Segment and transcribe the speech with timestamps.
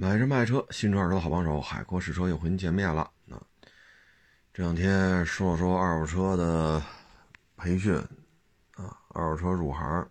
[0.00, 3.10] 买车卖车，新车二手的好帮手，海阔试车又和您见面了。
[3.24, 3.36] 那
[4.54, 6.80] 这两天说说二手车的
[7.56, 7.96] 培训
[8.76, 10.08] 啊，二手车入行。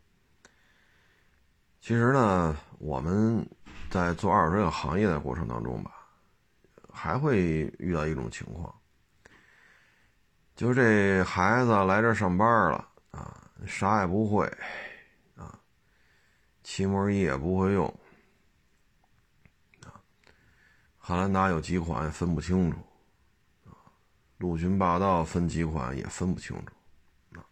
[1.79, 3.47] 其实呢，我们
[3.89, 5.91] 在做二手车这个行业的过程当中吧，
[6.91, 8.75] 还会遇到一种情况，
[10.53, 14.45] 就是这孩子来这上班了啊，啥也不会
[15.37, 15.57] 啊，
[16.61, 17.99] 漆膜仪也不会用。
[21.07, 22.77] 汉兰达有几款分不清楚，
[23.63, 23.71] 啊，
[24.39, 27.47] 陆巡霸道分几款也分不清楚，啊，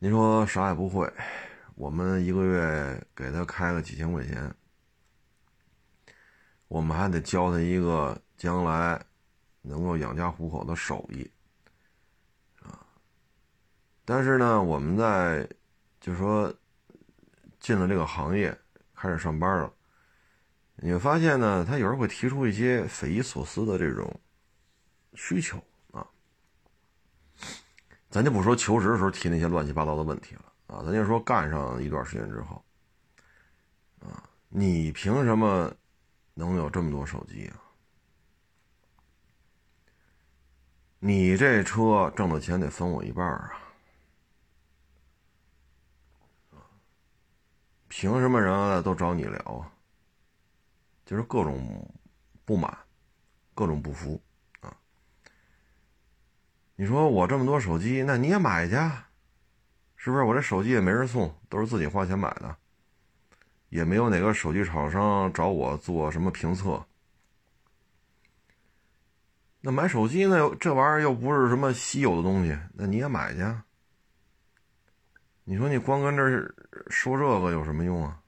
[0.00, 1.08] 您说啥也不会，
[1.76, 4.52] 我们一个月给他开个几千块钱，
[6.66, 9.00] 我们还得教他一个将来
[9.62, 11.30] 能够养家糊口的手艺，
[12.60, 12.84] 啊，
[14.04, 15.48] 但是呢，我们在
[16.00, 16.52] 就说
[17.60, 18.52] 进了这个行业，
[18.96, 19.72] 开始上班了。
[20.76, 24.20] 你会发现呢，他有时候会提出一些匪夷所思的这种
[25.14, 26.06] 需求啊。
[28.10, 32.64] 咱就不说求职的时候提那些乱七八糟的问题了啊，咱就说干上一段时间之后，
[34.00, 35.72] 啊，你凭什么
[36.34, 37.56] 能有这么多手机啊？
[40.98, 43.52] 你这车挣的钱得分我一半啊！
[47.88, 49.72] 凭什么人家都找你聊啊？
[51.06, 51.88] 就是各种
[52.44, 52.76] 不满，
[53.54, 54.20] 各种不服
[54.60, 54.76] 啊！
[56.74, 58.74] 你说我这么多手机，那你也买去，
[59.94, 60.24] 是不是？
[60.24, 62.56] 我这手机也没人送，都是自己花钱买的，
[63.68, 66.84] 也没有哪个手机厂商找我做什么评测。
[69.60, 70.50] 那买手机呢？
[70.60, 73.42] 这玩意儿又不是什么稀有的东西，那你也买去。
[75.44, 76.24] 你说你光跟这
[76.90, 78.20] 说这个有什么用啊？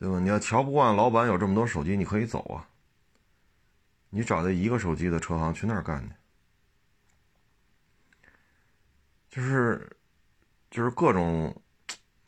[0.00, 0.18] 对吧？
[0.18, 2.66] 你要瞧不惯老板有这么多手机，你可以走啊。
[4.08, 6.14] 你找那一个手机的车行去那儿干去，
[9.28, 9.94] 就是，
[10.70, 11.54] 就是各种，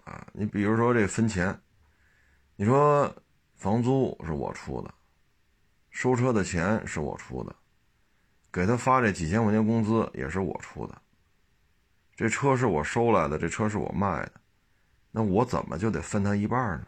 [0.04, 1.58] 啊，你比如说这分钱，
[2.56, 3.10] 你说
[3.56, 4.94] 房租是我出的，
[5.90, 7.56] 收车的钱是我出的，
[8.52, 11.02] 给他发这几千块钱工资也是我出的，
[12.14, 14.32] 这车是我收来的，这车是我卖的，
[15.10, 16.86] 那我怎么就得分他一半呢？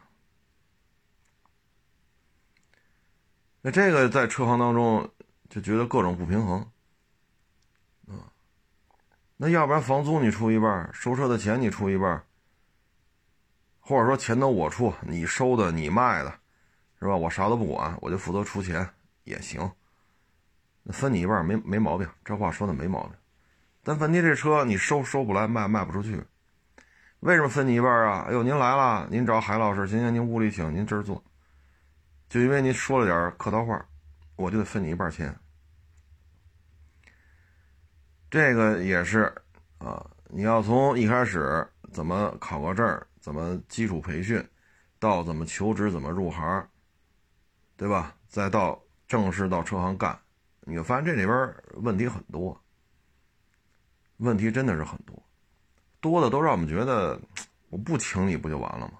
[3.66, 5.10] 那这个在车行当中
[5.48, 6.60] 就觉得各种不平衡，
[8.08, 8.28] 啊，
[9.38, 12.22] 那要不然房租你出一半，收车的钱你出一半，
[13.80, 16.30] 或者说钱都我出，你收的你卖的，
[17.00, 17.16] 是吧？
[17.16, 18.86] 我啥都不管，我就负责出钱
[19.22, 19.72] 也行，
[20.82, 23.12] 那分你一半没没毛病，这话说的没毛病。
[23.82, 26.22] 但问题这车你收收不来，卖卖不出去，
[27.20, 28.26] 为什么分你一半啊？
[28.28, 31.24] 哎呦，您来了，您找海老师，行行，您屋里请，您这儿坐。
[32.34, 33.86] 就因为您说了点客套话，
[34.34, 35.32] 我就得分你一半钱。
[38.28, 39.32] 这个也是
[39.78, 44.44] 啊，你要从一开始怎么考个证，怎么基础培训，
[44.98, 46.68] 到怎么求职，怎么入行，
[47.76, 48.16] 对吧？
[48.26, 50.18] 再到正式到车行干，
[50.62, 52.60] 你会发现这里边问题很多，
[54.16, 55.22] 问题真的是很多，
[56.00, 57.16] 多的都让我们觉得，
[57.68, 58.94] 我不请你不就完了吗？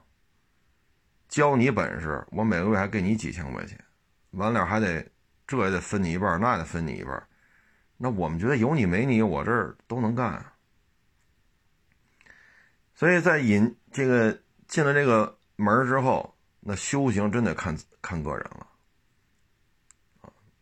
[1.34, 3.76] 教你本事，我每个月还给你几千块钱，
[4.30, 5.04] 完了还得，
[5.48, 7.26] 这也得分你一半，那也得分你一半，
[7.96, 10.46] 那我们觉得有你没你，我这儿都能干。
[12.94, 18.68] 所以在引这个进了这个门之后，那修行真得看看个人了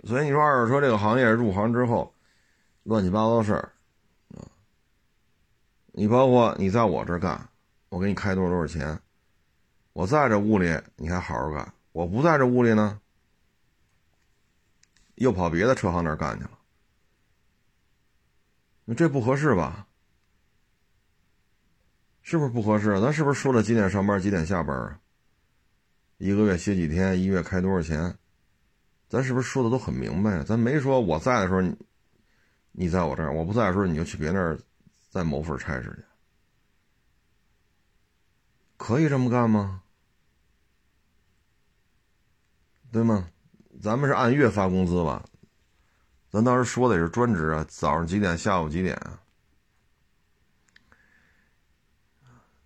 [0.05, 2.15] 所以你说二手车这个行业入行之后，
[2.84, 3.72] 乱七八糟的事儿
[4.38, 4.41] 啊，
[5.93, 7.47] 你包括你在我这儿干，
[7.91, 8.99] 我给你开多少多少钱。
[9.93, 13.01] 我在这屋里，你还好好干；我不在这屋里呢，
[15.17, 16.59] 又跑别的车行那儿干去了。
[18.85, 19.87] 那这不合适吧？
[22.23, 23.01] 是不是不合适？
[23.01, 25.01] 咱是不是说了几点上班，几点下班啊？
[26.19, 28.17] 一个月歇几天，一月开多少钱？
[29.09, 30.43] 咱是不是说的都很明白？
[30.43, 31.61] 咱没说我在的时候
[32.71, 34.59] 你在我这儿，我不在的时候你就去别那儿
[35.11, 36.05] 再谋份差事去。
[38.79, 39.81] 可以这么干吗？
[42.93, 43.27] 对吗？
[43.81, 45.25] 咱们是按月发工资吧？
[46.29, 49.19] 咱当时说的也是专职啊，早上几点，下午几点啊？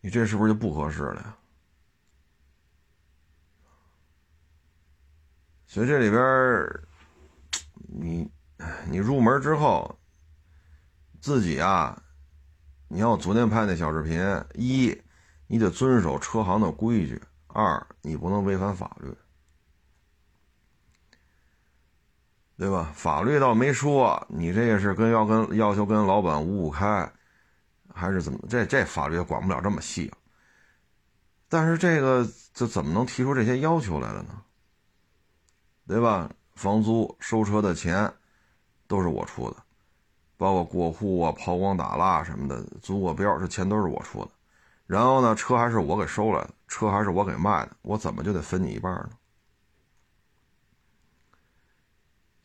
[0.01, 1.37] 你这是不是就不合适了呀？
[5.67, 6.21] 所以这里边，
[7.77, 8.29] 你
[8.89, 9.97] 你入门之后，
[11.21, 12.03] 自己啊，
[12.89, 14.21] 你像我昨天拍那小视频，
[14.55, 15.01] 一。
[15.49, 19.17] 你得遵守车行的规矩，二你不能违反法律，
[22.59, 22.91] 对吧？
[22.95, 27.13] 法律倒没说你这个是跟要跟要求跟老板五五开，
[27.93, 28.39] 还是怎么？
[28.49, 30.11] 这这法律也管不了这么细。
[31.49, 34.43] 但是这个这怎么能提出这些要求来了呢？
[35.87, 36.31] 对吧？
[36.55, 38.11] 房租、收车的钱
[38.87, 39.57] 都是我出的，
[40.39, 44.31] 包括过户啊、抛光打蜡什么的，租过标，这钱都是我出的。
[44.87, 49.11] 然后呢，车还是我给收来的，车还是我给卖的，我怎么就得分你一半呢？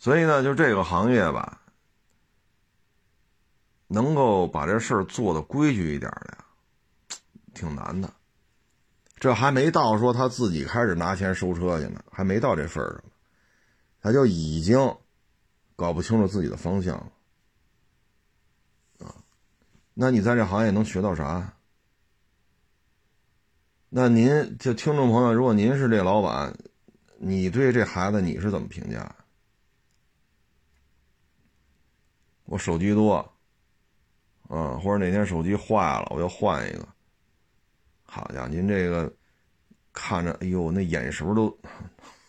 [0.02, 1.62] 所以呢，就这个行业吧，
[3.86, 6.38] 能够把这事儿做的规矩一点的，
[7.54, 8.12] 挺难的。
[9.18, 13.04] 这还没到说他自己开始拿钱收车去呢，还没到这份儿上，
[14.02, 14.80] 他就已经
[15.76, 17.12] 搞不清楚自己的方向了
[19.06, 19.14] 啊。
[19.94, 21.54] 那你在这行业能学到啥？
[23.90, 26.58] 那您就听众朋友，如果您是这老板，
[27.20, 29.16] 你对这孩子你是怎么评价？
[32.52, 33.16] 我手机多，
[34.50, 36.86] 啊，或者哪天手机坏了，我要换一个。
[38.04, 39.10] 好家伙，您这个
[39.94, 41.58] 看着，哎呦，那眼神都，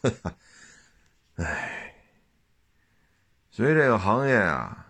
[1.34, 1.92] 哎，
[3.50, 4.86] 所以这个行业啊，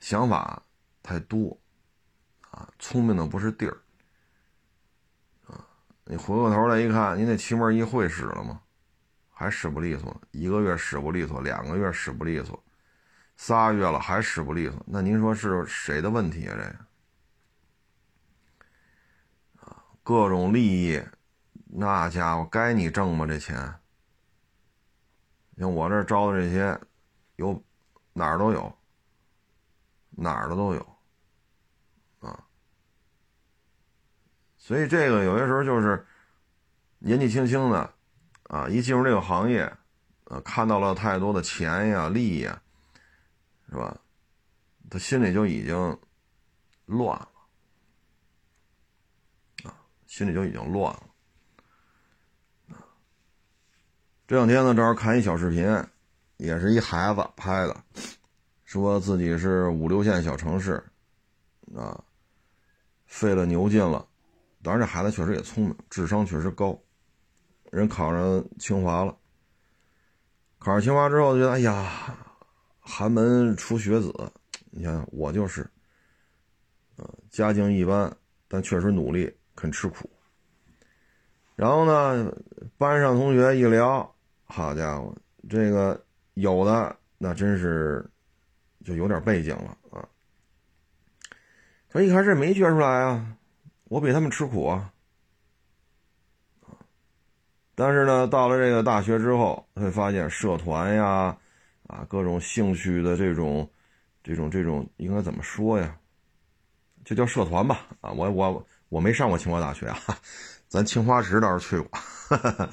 [0.00, 0.62] 想法
[1.02, 1.58] 太多，
[2.50, 3.78] 啊，聪明的不是地儿。
[6.04, 8.60] 你回过头来一看，你那气门一会使了吗？
[9.30, 12.62] 还使不利索，一个月使不利索，两个月使不利索，
[13.44, 16.54] 仨月了还使不利索，那您说是谁的问题啊？
[16.56, 16.62] 这
[19.60, 21.02] 啊，各种利益，
[21.64, 23.26] 那家伙该你挣吗？
[23.26, 23.56] 这钱，
[25.58, 26.80] 像我这招的这些，
[27.34, 27.60] 有
[28.12, 28.72] 哪儿都有，
[30.10, 30.96] 哪儿的都有。
[32.20, 32.44] 啊
[34.56, 36.06] 所以这个有些时候就是
[37.00, 37.92] 年纪轻轻的
[38.44, 39.76] 啊，一进入这个行业，
[40.26, 42.61] 呃，看到了太多的钱呀、利益呀，
[43.72, 43.98] 是吧？
[44.90, 45.98] 他心里就已经
[46.84, 47.28] 乱了
[49.64, 49.72] 啊，
[50.06, 51.08] 心里就已经乱了
[52.68, 52.84] 啊。
[54.26, 55.64] 这两天呢，正好看一小视频，
[56.36, 57.84] 也是一孩子拍的，
[58.64, 60.84] 说自己是五六线小城市
[61.74, 62.04] 啊，
[63.06, 64.06] 费了牛劲了。
[64.62, 66.78] 当然，这孩子确实也聪明，智商确实高，
[67.70, 69.16] 人考上清华了。
[70.58, 72.14] 考上清华之后，觉得哎呀，
[72.84, 74.12] 寒门出学子，
[74.70, 75.64] 你看我就是，
[76.96, 78.14] 呃，家境一般，
[78.48, 80.10] 但确实努力，肯吃苦。
[81.54, 82.34] 然后呢，
[82.76, 84.14] 班上同学一聊，
[84.44, 85.16] 好家伙，
[85.48, 88.04] 这个有的那真是
[88.84, 90.06] 就有点背景了啊。
[91.88, 93.38] 他一开始没觉出来啊。
[93.84, 94.90] 我比他们吃苦啊，
[97.74, 101.36] 但是呢，到了这个大学之后，会发现社团呀，
[101.88, 103.68] 啊，各种兴趣的这种，
[104.22, 105.96] 这种这种应该怎么说呀？
[107.04, 107.86] 就叫社团吧。
[108.00, 109.98] 啊，我我我没上过清华大学啊，
[110.68, 111.90] 咱清华池倒是去过。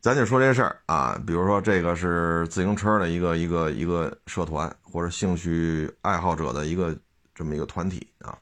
[0.00, 6.96] 咱就说这事儿啊，比如说这个是自行车的一个一个一个社团，或者兴趣爱好者的一个
[7.34, 8.38] 这么一个团体啊，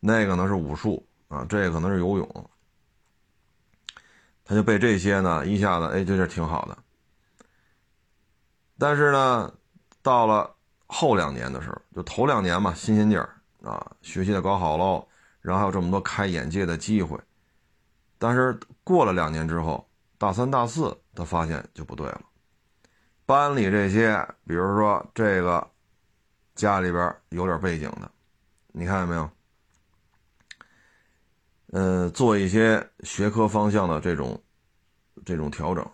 [0.00, 1.06] 那个呢是武术。
[1.28, 2.50] 啊，这可能是游泳，
[4.44, 6.78] 他就被这些呢一下子，哎，这是挺好的。
[8.78, 9.52] 但是呢，
[10.02, 10.54] 到了
[10.86, 13.28] 后两年的时候，就头两年嘛，新鲜劲儿
[13.62, 15.06] 啊，学习也搞好喽，
[15.40, 17.18] 然后还有这么多开眼界的机会。
[18.18, 22.20] 但是过了两年之后，大三、大四，他发现就不对了。
[23.24, 24.16] 班里这些，
[24.46, 25.66] 比如说这个
[26.54, 28.10] 家里边有点背景的，
[28.68, 29.30] 你看见没有？
[31.72, 34.40] 呃，做一些学科方向的这种
[35.24, 35.84] 这种调整，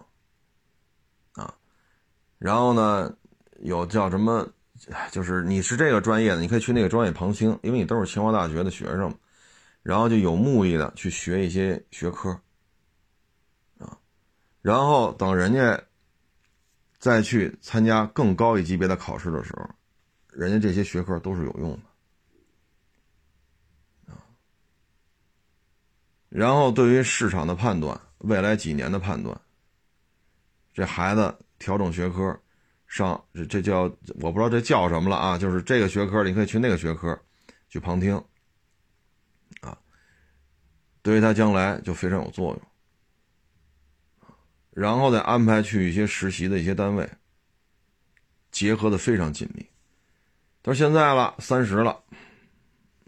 [2.43, 3.15] 然后呢，
[3.61, 4.53] 有叫什么，
[5.13, 9.17] 就是你是这个专业的，你可以去那个专业旁听，因为你都是清华大学的学生，
[9.85, 12.31] 然后就有目的的去学一些学科
[13.79, 13.97] 啊，
[14.61, 15.81] 然后等人家
[16.99, 19.71] 再去参加更高一级别的考试的时候，
[20.33, 21.83] 人家这些学科都是有用的。
[26.29, 29.41] 然后，对于市场的判断，未来几年的判断，
[30.75, 32.37] 这孩子调整学科，
[32.89, 33.83] 上这这叫
[34.21, 35.39] 我不知道这叫什么了啊？
[35.39, 37.17] 就是这个学科，你可以去那个学科
[37.69, 38.17] 去旁听，
[39.61, 39.79] 啊，
[41.03, 42.63] 对于他将来就非常有作用。
[44.73, 47.09] 然后再安排去一些实习的一些单位，
[48.51, 49.65] 结合的非常紧密。
[50.63, 52.03] 到现在了，三十了，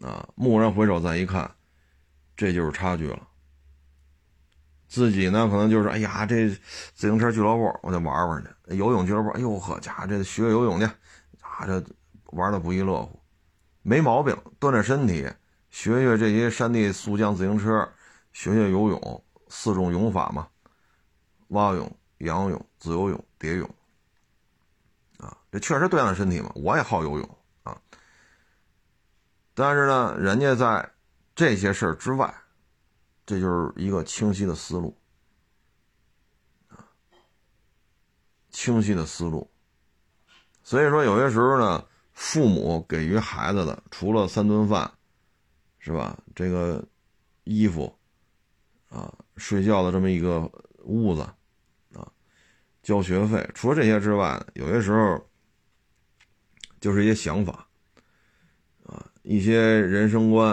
[0.01, 1.51] 啊，蓦然回首再一看。
[2.37, 3.29] 这就是差距了，
[4.87, 6.49] 自己呢可能就是哎呀，这
[6.95, 10.85] 自行车俱乐部我得玩玩去，游泳俱乐部，哎呦呵，家伙这学游泳去，
[11.41, 11.85] 啊这
[12.27, 13.21] 玩的不亦乐乎，
[13.83, 15.29] 没毛病，锻炼身体，
[15.71, 17.89] 学学这些山地速降自行车，
[18.33, 20.47] 学学游泳，四种泳法嘛，
[21.49, 23.69] 蛙泳、仰泳、自由泳、蝶泳，
[25.19, 27.77] 啊，这确实锻炼身体嘛，我也好游泳啊，
[29.55, 30.89] 但是呢，人家在
[31.35, 32.33] 这些事儿之外。
[33.27, 34.95] 这就是一个清晰的思路，
[36.69, 36.85] 啊，
[38.51, 39.51] 清晰的思路。
[40.63, 44.91] 所以说，有些时候呢，父母给予孩子的，除了三顿饭，
[45.79, 46.19] 是吧？
[46.35, 46.87] 这个
[47.45, 47.95] 衣服，
[48.91, 50.41] 啊，睡觉的这么一个
[50.85, 51.23] 屋子，
[51.95, 52.07] 啊，
[52.83, 55.27] 交学费，除了这些之外，有些时候
[56.79, 57.67] 就是一些想法，
[58.85, 60.53] 啊，一些人生观，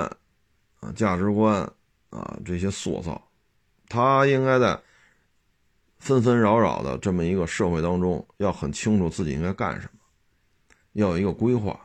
[0.79, 1.69] 啊，价值观。
[2.11, 3.19] 啊，这些塑造，
[3.89, 4.79] 他应该在
[5.97, 9.99] 纷纷扰扰的这么一个社会当中，要很清楚自己应该干什么，
[10.93, 11.79] 要有一个规划。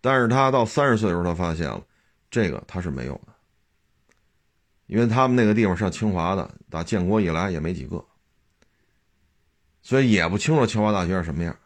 [0.00, 1.84] 但是他到三十岁的时候，他发现了
[2.30, 3.34] 这个他是没有的，
[4.86, 8.04] 因为他们那个地方上清华的，打建国以来也没几个，
[9.82, 11.56] 所以也不清楚清华大学是什么样，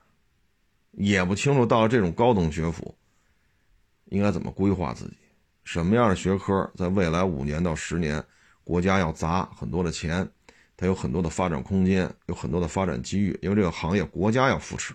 [0.92, 2.94] 也不清楚到了这种高等学府
[4.06, 5.16] 应该怎么规划自己。
[5.68, 8.24] 什么样的学科在未来五年到十年，
[8.64, 10.26] 国家要砸很多的钱，
[10.78, 14.94] 它有很多的发展空间，有很多的发展机遇，因为这个行业国家要扶持。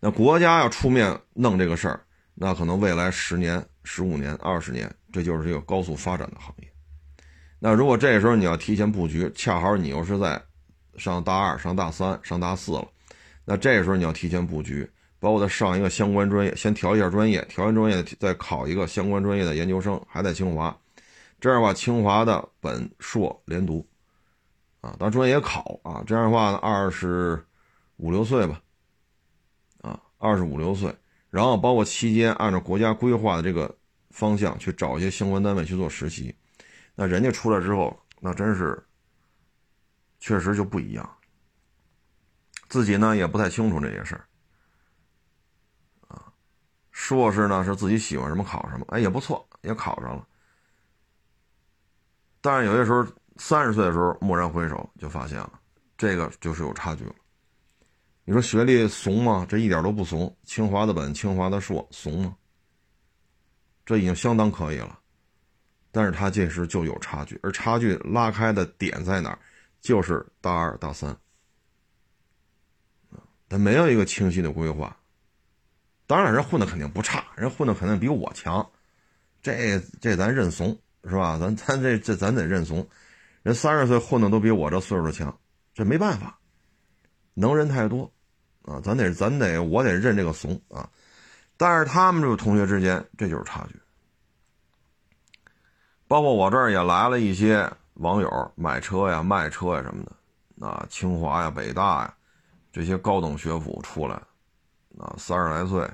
[0.00, 2.00] 那国家要出面弄这个事儿，
[2.32, 6.68] 那可能未来十年、十五年、二十年，这就是一个高速发展的行业。
[7.58, 10.42] 那如果这时候你要提前布局，恰好你又是在
[10.96, 12.88] 上大二、上大三、上大四了，
[13.44, 14.90] 那这时候你要提前布局。
[15.18, 20.78] 包括他上一个相关专业，先调一下专业，调完专业再考一个相关专业的研究生，还在清华，
[21.40, 23.86] 这样的话，清华的本硕连读，
[24.80, 27.42] 啊，当然专业也考啊，这样的话呢，二十
[27.96, 28.60] 五六岁吧，
[29.80, 30.94] 啊，二十五六岁，
[31.30, 33.74] 然后包括期间按照国家规划的这个
[34.10, 36.34] 方向去找一些相关单位去做实习，
[36.94, 38.80] 那人家出来之后，那真是
[40.20, 41.16] 确实就不一样，
[42.68, 44.24] 自己呢也不太清楚这些事儿。
[46.96, 50.26] 硕士呢是自己喜欢什么考什么，哎也不错，也考上了。
[52.40, 55.60] 但是有些时候三十岁的时候蓦然回首，就发现了
[55.98, 57.14] 这个就是有差距了。
[58.24, 59.44] 你说学历怂吗？
[59.46, 60.34] 这一点都不怂。
[60.44, 62.34] 清华的本，清华的硕，怂吗？
[63.84, 64.98] 这已经相当可以了。
[65.92, 69.38] 但是他这时就有差距，而差距拉开的点在哪儿？
[69.82, 71.14] 就是大二大三，
[73.50, 74.96] 他没有一个清晰的规划。
[76.06, 78.64] 当然，人混的肯定不差，人混的肯定比我强，
[79.42, 81.36] 这这咱认怂是吧？
[81.36, 82.86] 咱咱这这咱得认怂，
[83.42, 85.36] 人三十岁混的都比我这岁数强，
[85.74, 86.38] 这没办法，
[87.34, 88.12] 能人太多，
[88.62, 90.88] 啊，咱得咱得我得认这个怂啊。
[91.56, 93.80] 但是他们这个同学之间，这就是差距。
[96.06, 102.14] 包括我这儿也来了一些网友买车呀、卖车呀什么的，啊，清华呀、北大呀，
[102.72, 104.22] 这些高等学府出来。
[104.98, 105.90] 啊，三十来岁，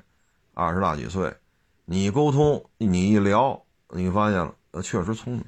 [0.54, 1.37] 二十大几岁，
[1.85, 5.44] 你沟通，你一聊，你发现了，呃，确实聪明。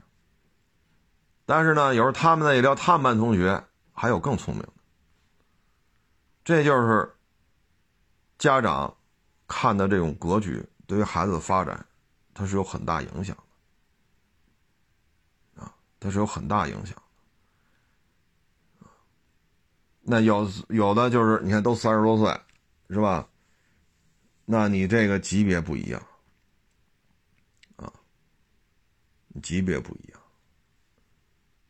[1.46, 4.70] 但是呢，有时候他们在一聊，他们班同学还有更聪明的。
[6.42, 7.14] 这就是
[8.38, 8.96] 家长
[9.46, 11.86] 看的这种格局，对于孩子的发展，
[12.34, 13.36] 它是有很大影响
[15.56, 15.62] 的。
[15.62, 16.96] 啊，它是有很大影响。
[20.00, 22.40] 那有有的就是，你看都三十多岁，
[22.90, 23.26] 是吧？
[24.46, 26.06] 那你这个级别不一样，
[27.76, 27.90] 啊，
[29.42, 30.20] 级别不一样，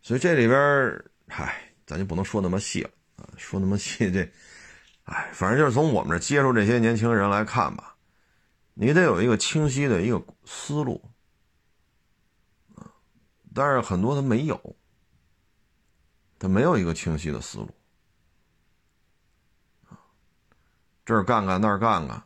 [0.03, 4.29] 所以这里边嗨，咱就不能说那么细了啊，说那么细这，
[5.05, 7.97] 哎，反正就是从我们这接触这些年轻人来看吧，
[8.75, 11.01] 你得有一个清晰的一个思路，
[12.75, 12.91] 啊，
[13.55, 14.77] 但是很多他没有，
[16.41, 17.71] 他没有一个清晰的思路，
[21.05, 22.21] 这儿干干那儿干干。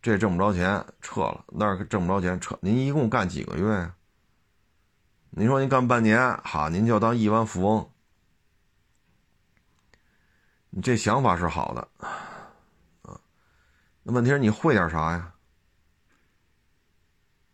[0.00, 2.56] 这挣不着钱，撤了；那儿挣不着钱，撤。
[2.62, 3.94] 您一共干几个月呀？
[5.30, 7.90] 您说您干半年，哈，您就当亿万富翁。
[10.70, 11.88] 你这想法是好的，
[13.02, 13.20] 啊，
[14.04, 15.34] 那问题是你会点啥呀？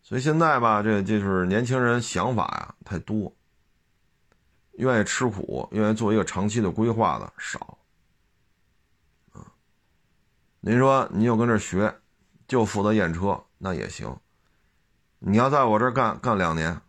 [0.02, 3.34] 所以现在吧，这就是年轻人想法呀太多，
[4.72, 7.78] 愿意吃苦、愿意做一个长期的规划的少。
[9.32, 9.50] 啊，
[10.60, 11.98] 您说您又跟这学。
[12.54, 14.16] 就负责验车那也行，
[15.18, 16.80] 你要在我这干干两年，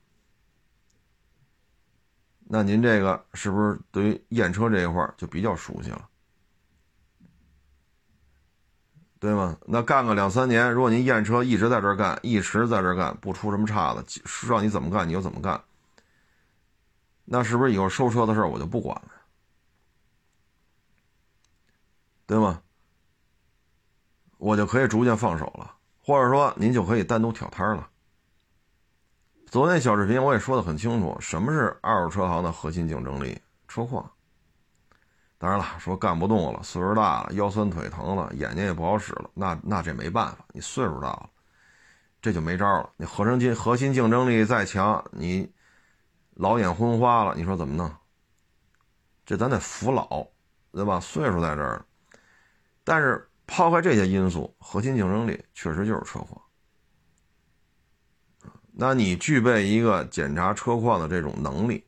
[2.43, 6.07] 那您这个是不是对于验车这一块就比较熟悉了？
[9.17, 9.57] 对吗？
[9.65, 15.59] 那干个两三年，如果您验车一直在这干，一直在这干，不出什么岔子，让你怎么干你就怎么干，
[17.23, 19.11] 那是不是以后收车的事我就不管了？
[22.27, 22.61] 对吗？
[24.45, 25.73] 我就可以逐渐放手了，
[26.03, 27.89] 或者说您就可以单独挑摊了。
[29.47, 33.41] 昨天小视频我也说的很清楚，什么是二手车行的核心竞争力？
[33.67, 34.07] 车况。
[35.39, 41.27] 当然了，说干不动了，岁数大了，腰酸腿疼了，眼睛也不好使了，那那这没办法，你岁数大了，
[42.21, 42.91] 这就没招了。
[42.97, 45.51] 你核心竞核心竞争力再强，你
[46.35, 47.91] 老眼昏花了，你说怎么弄？
[49.25, 50.27] 这咱得服老，
[50.71, 50.99] 对吧？
[50.99, 51.83] 岁数在这儿。
[52.83, 56.41] 但是抛开这些因素，核心竞争力确实就是车况。
[58.71, 61.83] 那你具备一个检查车况的这种能力，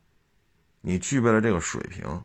[0.81, 2.23] 你具备了这个水平。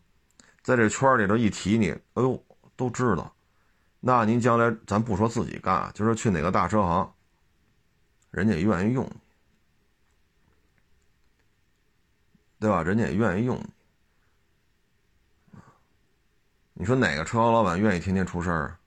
[0.63, 2.41] 在这圈里头一提你，哎呦，
[2.77, 3.35] 都知道。
[3.99, 7.13] 那您将来咱不说自己干，就是去哪个大车行，
[8.31, 9.17] 人家也愿意用你，
[12.61, 12.83] 对吧？
[12.83, 13.67] 人家也愿意用你。
[16.75, 18.79] 你说哪个车行老板愿意天天出事儿？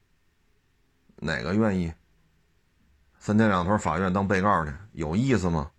[1.18, 1.94] 哪个愿意？
[3.20, 5.72] 三天两头法院当被告去，有意思吗？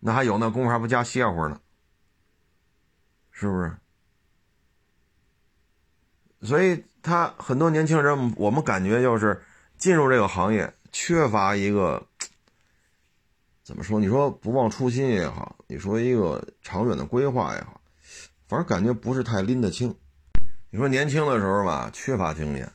[0.00, 1.60] 那还有那功夫还不加歇会儿呢？
[3.30, 3.76] 是不是？
[6.42, 9.42] 所以他很多年轻人，我们感觉就是
[9.76, 12.06] 进入这个行业缺乏一个
[13.62, 13.98] 怎么说？
[13.98, 17.80] 你说不忘初心也好，你说一个长远的规划也好，
[18.46, 19.94] 反正感觉不是太拎得清。
[20.70, 22.70] 你说年轻的时候吧，缺乏经验，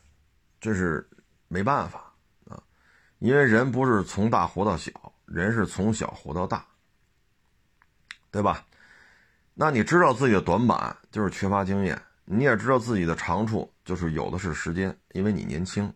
[0.62, 1.10] 这是
[1.50, 2.14] 没办法
[2.48, 2.64] 啊，
[3.20, 4.92] 因为人不是从大活到小，
[5.26, 6.66] 人是从小活到大，
[8.30, 8.66] 对吧？
[9.54, 15.94] 那你知道自己的短板就是缺乏经验，你也知道自己的长处就是有的是时间，因为你年轻。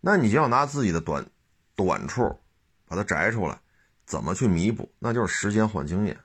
[0.00, 1.24] 那你就要拿自己的短
[1.74, 2.38] 短处
[2.86, 3.58] 把它摘出来，
[4.04, 4.92] 怎么去弥补？
[4.98, 6.18] 那就是时间换经验。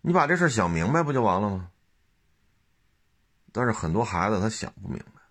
[0.00, 1.70] 你把这事想明白不就完了吗？
[3.52, 5.21] 但是很多孩子他想不明白，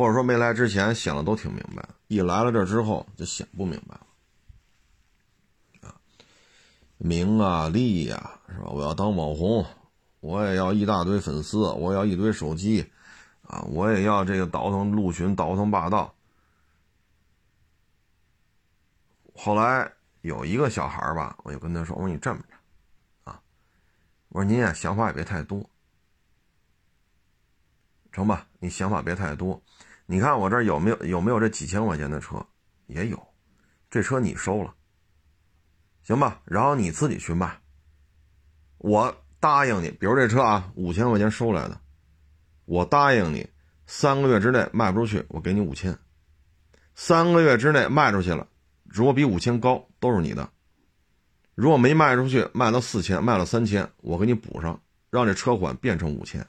[0.00, 4.06] 或者说没来之前想的都挺明白，一来了这之后就想不明白了。
[5.82, 6.00] 啊
[6.96, 8.70] 名啊利呀，是吧？
[8.70, 9.62] 我要当网红，
[10.20, 12.90] 我也要一大堆粉丝，我要一堆手机，
[13.42, 16.14] 啊，我也要这个倒腾陆巡，倒腾霸道。
[19.34, 23.38] 后来有一个小孩吧，我就跟他说：“我说你这么着，啊，
[24.30, 25.68] 我说您呀想法也别太多，
[28.10, 28.46] 成吧？
[28.60, 29.62] 你想法别太多。
[30.10, 32.44] 你看我这儿有没有有没有这几千块钱的车？
[32.88, 33.28] 也有，
[33.88, 34.74] 这车你收了。”
[36.02, 37.60] 行吧，然后你自己去卖。
[38.78, 41.80] 我答应你，比如这车啊，五千块钱收来的，
[42.64, 43.48] 我答应你，
[43.86, 45.96] 三个月之内卖不出去，我给你五千。
[46.96, 48.48] 三个月之内卖出去了，
[48.82, 50.50] 如果比五千高，都是你的。
[51.54, 56.44] 如果没卖出去，卖到四千，卖了三千，我给你补上，让这车款变成五千。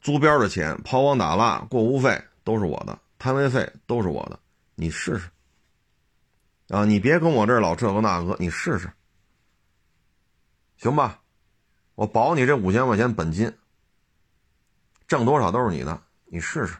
[0.00, 4.38] 租标的钱、抛光打蜡、过户费都是我的，摊位费都是我的，
[4.74, 5.28] 你试试。
[6.68, 8.90] 啊，你别跟我这老这个那个，你试试，
[10.76, 11.20] 行吧？
[11.94, 13.52] 我保你这五千块钱本金，
[15.06, 16.76] 挣多少都是你的，你试试。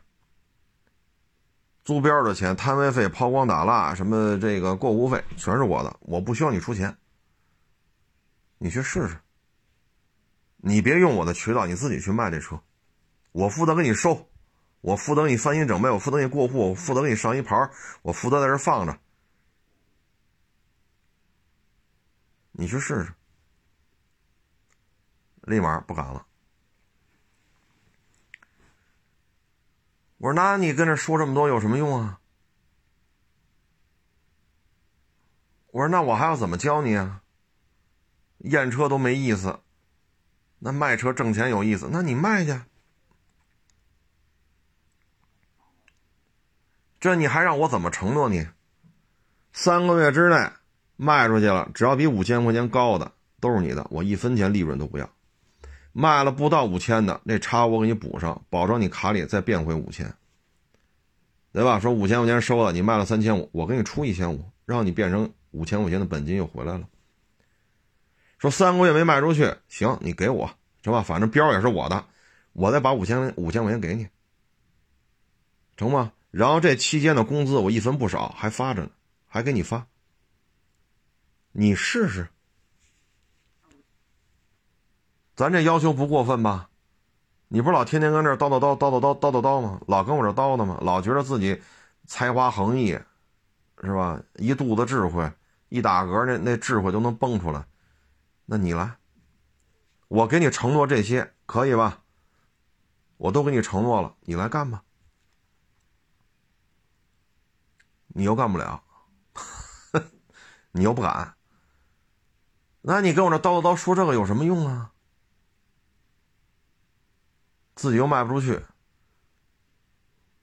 [1.84, 6.94] 租标的钱、摊位费、抛光打蜡，什么这个过户费，全是我的，我不需要你出钱。
[8.58, 9.18] 你去试试，
[10.58, 12.60] 你别用我的渠道，你自己去卖这车，
[13.32, 14.28] 我负责给你收，
[14.80, 17.70] 我负责给你翻新整备，我负责给你过户，我负责给你上一牌，
[18.02, 18.98] 我负责在这放着。
[22.52, 23.12] 你去试试，
[25.42, 26.26] 立马不敢了。
[30.16, 32.18] 我说：“那你跟这说这么多有什么用啊？”
[35.70, 37.22] 我说：“那我还要怎么教你啊？
[38.38, 39.60] 验车都没意思，
[40.58, 41.88] 那卖车挣钱有意思。
[41.92, 42.60] 那你卖去，
[47.00, 48.46] 这你还让我怎么承诺你？
[49.52, 50.50] 三个月之内。”
[51.00, 55.08] 卖出去了，只要比五千块钱高的都是你的，我一分钱利润都不要。
[55.92, 60.12] 卖了不到五千的，那差我给你补上，保证你卡里再变回五千，
[61.52, 61.78] 对吧？
[61.78, 66.88] 说五千块钱收了，你卖了三千五，我给你出一千五，让你变成五千块钱的本金又回来了。
[68.40, 70.50] 说三个月没卖出去，行，你给我，
[70.82, 71.00] 行吧？
[71.02, 72.04] 反正标也是我的，
[72.54, 74.08] 我再把五千五千块钱给你，
[75.76, 76.10] 成吗？
[76.38, 78.90] 然后这期间的工资我一分不少，还发着呢，
[79.26, 79.88] 还给你发。
[81.50, 82.28] 你试试，
[85.34, 86.70] 咱这要求不过分吧？
[87.48, 89.80] 你不是老天天跟这叨叨叨叨叨叨叨叨叨吗？
[89.88, 90.78] 老跟我这叨叨吗？
[90.80, 91.60] 老觉得自己
[92.06, 92.96] 才华横溢，
[93.82, 94.22] 是吧？
[94.36, 95.28] 一肚子智慧，
[95.70, 97.64] 一打嗝那那智慧都能蹦出来。
[98.46, 98.94] 那你来，
[100.06, 102.00] 我给你承诺这些，可以吧？
[103.16, 104.84] 我都给你承诺了，你来干吧。
[108.18, 108.82] 你又干不了，
[110.72, 111.36] 你又不敢，
[112.80, 114.90] 那你跟我这叨叨叨说这个有什么用啊？
[117.76, 118.60] 自己又卖不出去，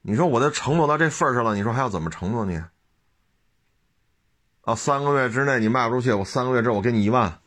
[0.00, 2.62] 你说我都承诺到这份上了，你说还要怎么承诺你？
[4.62, 7.42] 啊，三个月之内你卖不出去，我三个月之后我给你一万，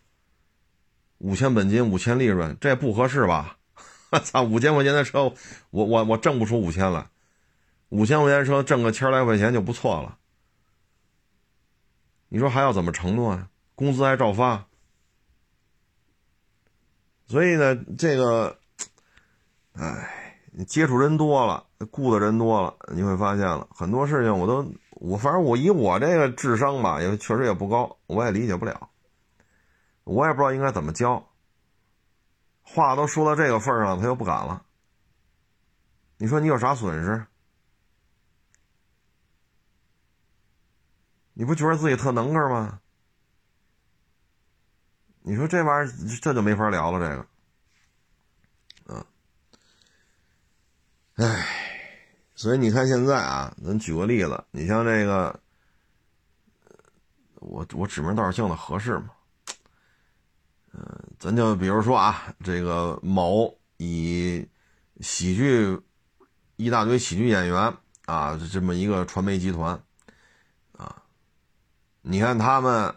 [1.17, 3.57] 五千本金，五千利润，这不合适吧？
[4.13, 5.33] 我操，五千块钱的车，
[5.71, 7.09] 我我我挣不出五千来，
[7.89, 10.18] 五千块钱车挣个千来块钱就不错了。
[12.29, 13.49] 你说还要怎么承诺呀？
[13.75, 14.65] 工资还照发。
[17.27, 18.57] 所以呢，这个。
[19.73, 28.89] 哎，接触人多了，雇的人多了，你会发现了很多事情，我都我反正我以我这个智商吧，也确实也不高，我也理解不了，
[30.03, 31.29] 我也不知道应该怎么教。
[32.61, 34.63] 话都说到这个份上，他又不敢了。
[36.17, 37.25] 你说你有啥损失？
[41.39, 42.81] 你不觉得自己特能个吗？
[45.21, 47.25] 你说这玩意儿这就没法聊了，这个。
[51.15, 51.47] 唉，
[52.35, 55.39] 所以你看现在啊，咱举个例子，你像这个，
[57.35, 59.11] 我我指名道姓的合适吗？
[60.73, 60.83] 嗯，
[61.17, 64.45] 咱就比如说啊，这个某以
[64.99, 65.79] 喜剧
[66.57, 69.81] 一大堆喜剧演员啊，这么一个传媒集团，
[72.01, 72.93] 你看他们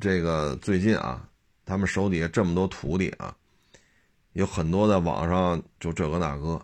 [0.00, 1.26] 这个最近啊，
[1.64, 3.34] 他们手底下这么多徒弟啊，
[4.32, 6.54] 有很多在网上就这个那个。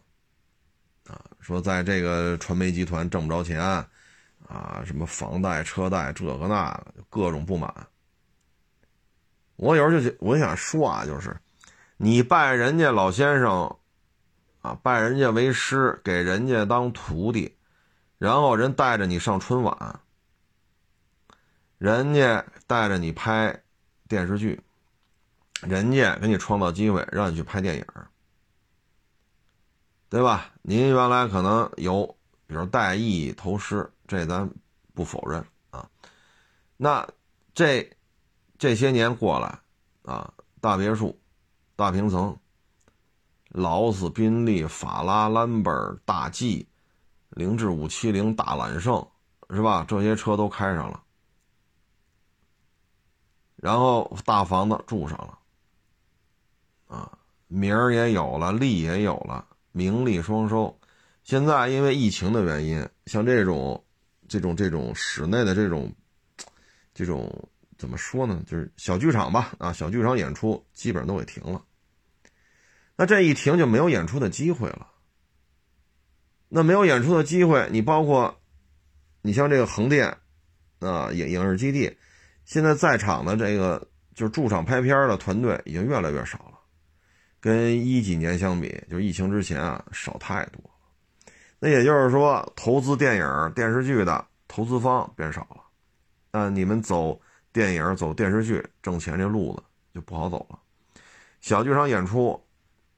[1.08, 3.58] 啊说在这个传媒集团挣不着钱，
[4.46, 7.74] 啊，什么房贷、车贷，这个那个，各种不满。
[9.56, 11.36] 我有时候就我想说啊，就是
[11.96, 13.74] 你拜人家老先生，
[14.60, 17.56] 啊，拜人家为师，给人家当徒弟，
[18.18, 20.00] 然后人带着你上春晚，
[21.80, 23.58] 人家带着你拍
[24.06, 24.60] 电视剧，
[25.62, 27.84] 人家给你创造机会，让你去拍电影。
[30.10, 30.52] 对吧？
[30.60, 32.04] 您原来可能有，
[32.46, 34.46] 比如带艺投师，这咱
[34.92, 35.88] 不否认啊。
[36.76, 37.08] 那
[37.54, 37.90] 这
[38.58, 39.58] 这些年过来
[40.02, 41.18] 啊，大别墅、
[41.76, 42.36] 大平层、
[43.48, 46.68] 劳斯、宾利、法拉、兰博、大 G、
[47.30, 49.02] 凌志五七零、大揽胜，
[49.48, 49.82] 是吧？
[49.88, 51.02] 这些车都开上了，
[53.60, 55.38] 然后大房子住上了，
[56.88, 57.12] 啊，
[57.46, 59.46] 名儿也有了，利也有了。
[59.72, 60.74] 名利双收，
[61.24, 63.84] 现在因为疫情的原因，像这种、
[64.26, 65.92] 这种、这种室内的这种、
[66.94, 68.42] 这种怎么说呢？
[68.46, 71.62] 就是小剧场吧，啊，小剧场演出基本上都给停了。
[72.96, 74.88] 那这一停就没有演出的机会了。
[76.48, 78.40] 那没有演出的机会，你包括
[79.22, 80.16] 你像这个横店
[80.80, 81.96] 啊影影视基地，
[82.50, 83.80] 现在在场的这个
[84.12, 86.58] 就是驻场拍片的团队已经越来越少了。
[87.38, 91.32] 跟一几年相比，就是疫情之前啊，少太多了。
[91.60, 95.62] 那也就是说，投资电影、电视剧的投资方变少了。
[96.32, 97.20] 那你们走
[97.52, 99.62] 电影、走电视剧挣钱这路子
[99.94, 100.58] 就不好走了。
[101.40, 102.44] 小剧场演出，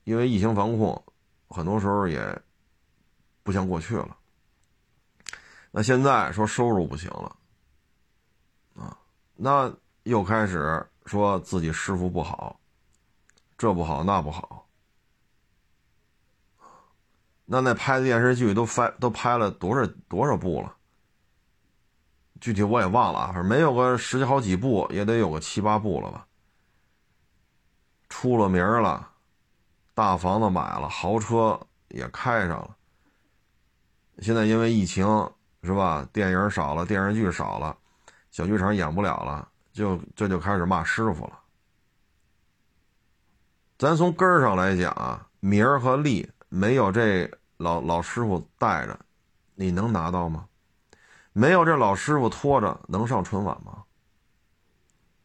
[0.04, 1.04] 因为疫情防控，
[1.50, 2.40] 很多时候也
[3.42, 4.16] 不像过去了。
[5.70, 7.36] 那现在说收入不行了，
[9.44, 9.74] 那
[10.04, 12.60] 又开始说自己师傅不好。
[13.58, 14.68] 这不好，那不好。
[17.44, 20.76] 那那拍的电视剧都拍都拍了多少多少部了？
[22.40, 26.24] 具体我也忘了啊，反正没有个十几好几部，也得有个七八部了吧。
[28.08, 29.10] 出了名了，
[29.92, 32.76] 大房子买了，豪车也开上了。
[34.20, 35.04] 现在因为疫情
[35.64, 36.08] 是吧？
[36.12, 37.76] 电影少了，电视剧少了，
[38.32, 41.38] 小剧场演不了了，就这就开始骂师傅了。
[43.78, 48.98] 咱从根儿上来讲啊，名儿和利没有这老老师傅带着，
[49.54, 50.48] 你能拿到吗？
[51.34, 53.84] 没有这老师傅拖着，能上春晚吗？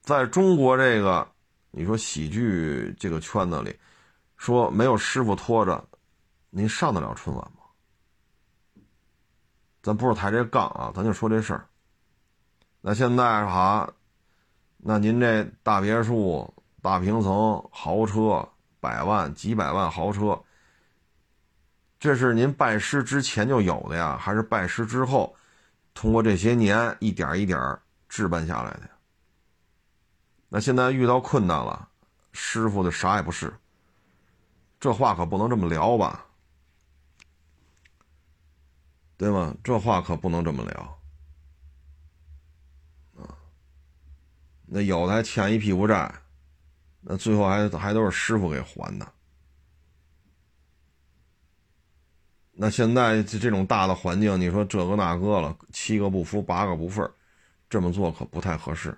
[0.02, 1.26] 在中国这个，
[1.72, 3.78] 你说喜剧这个圈子里，
[4.36, 5.82] 说没有师傅拖着，
[6.50, 8.84] 您上得了春晚吗？
[9.82, 11.65] 咱不是抬这杠啊，咱就说这事儿。
[12.82, 13.92] 那现在哈，
[14.78, 16.54] 那您这大别墅。
[16.80, 18.48] 大平层豪车，
[18.80, 20.42] 百万、几百万豪车，
[22.00, 25.36] 这是您拜师之前就有的呀，还是拜师之后
[25.94, 28.90] 通过这些年一点一点置办下来的？
[30.48, 31.90] 那现在遇到困难了，
[32.32, 33.54] 师傅的啥也不是，
[34.80, 36.26] 这话可不能这么聊吧？
[39.18, 39.54] 对吗？
[39.62, 40.97] 这话可不能这么聊。
[44.68, 46.14] 那有的还欠一屁股债，
[47.02, 49.08] 那最后还还都是师傅给还的。
[52.52, 57.10] 那现在这这种大的环境，你说这个那个了，七个不服八个不忿
[57.70, 58.98] 这么做可不太合适。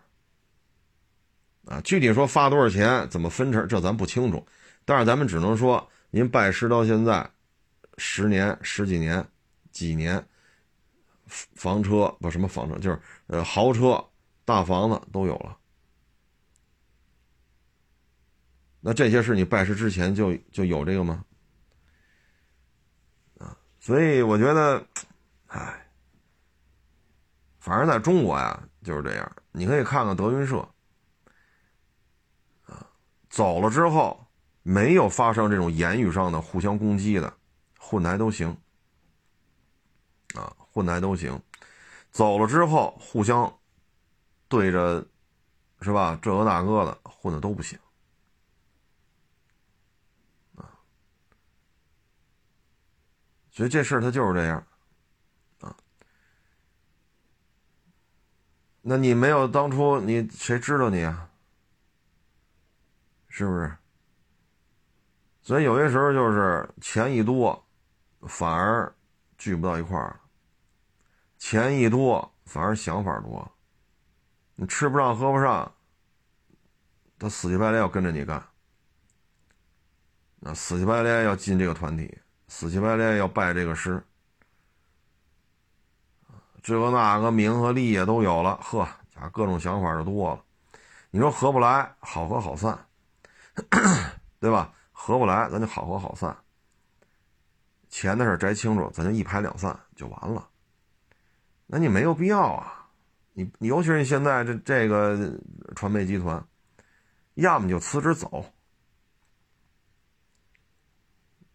[1.66, 4.44] 啊，具体说发多少钱，怎么分成，这咱不清楚。
[4.86, 7.30] 但是咱们只能说，您拜师到现在，
[7.98, 9.24] 十年、十几年、
[9.72, 10.26] 几年，
[11.28, 14.04] 房车不什么房车，就是呃豪车、
[14.50, 15.56] 大房子都有了。
[18.80, 21.24] 那这些是你拜师之前就就有这个吗？
[23.38, 24.84] 啊，所以我觉得，
[25.46, 25.88] 唉，
[27.60, 29.32] 反正在中国呀就是这样。
[29.52, 30.68] 你可以看看德云社，
[32.66, 32.88] 啊，
[33.30, 34.26] 走了之后
[34.64, 37.32] 没有发生这种言语上的互相攻击的，
[37.78, 38.58] 混的还都行，
[40.34, 41.40] 啊，混的还都行。
[42.10, 43.59] 走了之后互相
[44.50, 45.06] 对着，
[45.82, 46.20] 是吧？
[46.22, 47.80] 这个那个的混的都不行。
[50.56, 50.68] 啊
[53.52, 54.66] 所以这事儿他就是这样，
[55.60, 55.76] 啊，
[58.82, 61.30] 那你没有当初你谁知道你啊？
[63.28, 63.78] 是不是？
[65.42, 67.68] 所以有些时候就是钱一多，
[68.22, 68.96] 反而
[69.38, 70.20] 聚不到一块儿；
[71.38, 73.52] 钱一多，反而想法多。
[74.62, 75.74] 你吃不上喝不上，
[77.17, 78.45] 他死乞白赖要跟着你干，
[80.41, 82.19] 那死乞白赖要进这个团体。
[82.50, 84.04] 死乞白赖要拜这个师，
[86.62, 90.43] 这个那个名和利也都有了，呵，家各种想法就多了。
[91.10, 92.78] 你说合不来，好合好散，
[94.41, 94.74] 对吧？
[94.91, 96.36] 合不来，咱就好合好散。
[97.88, 100.50] 钱的事摘清楚，咱就一拍两散就完了。
[101.65, 102.79] 那你没有必要啊，
[103.34, 105.39] 你你尤其是现在这这个
[105.76, 106.46] 传媒集团，
[107.36, 108.46] 要么就辞职走，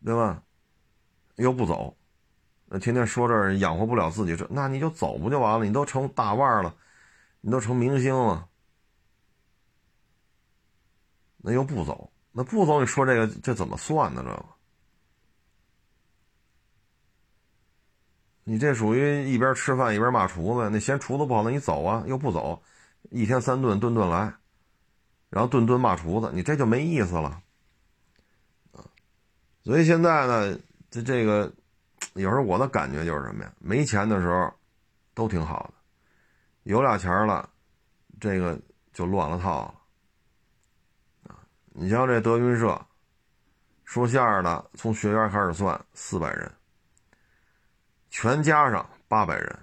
[0.04, 0.42] 对吧？
[1.36, 1.96] 又不走，
[2.66, 5.66] 那天天说这养活不了自己，这那你就走不就完了？
[5.66, 6.74] 你都成大腕了，
[7.40, 8.48] 你都成明星了，
[11.38, 14.22] 那又不走，那不走，你说这个这怎么算呢？
[14.24, 14.46] 这个，
[18.44, 22.62] 你这属于一边吃饭一边骂厨子，那嫌厨子不好，那你走啊，又不走，
[23.10, 24.32] 一天三顿顿顿来，
[25.30, 27.42] 然后顿顿骂厨子，你这就没意思了，
[28.72, 28.84] 啊
[29.64, 30.58] 所以现在呢。
[30.90, 31.52] 这这个，
[32.12, 33.52] 有时候我的感觉就是什么呀？
[33.58, 34.48] 没钱的时候，
[35.12, 35.74] 都挺好的；
[36.70, 37.50] 有俩钱了，
[38.20, 38.56] 这个
[38.92, 39.74] 就乱了套了。
[41.28, 42.80] 啊，你像这德云社，
[43.84, 46.48] 说相声的从学员开始算四百人，
[48.14, 49.58] 全加上八百人。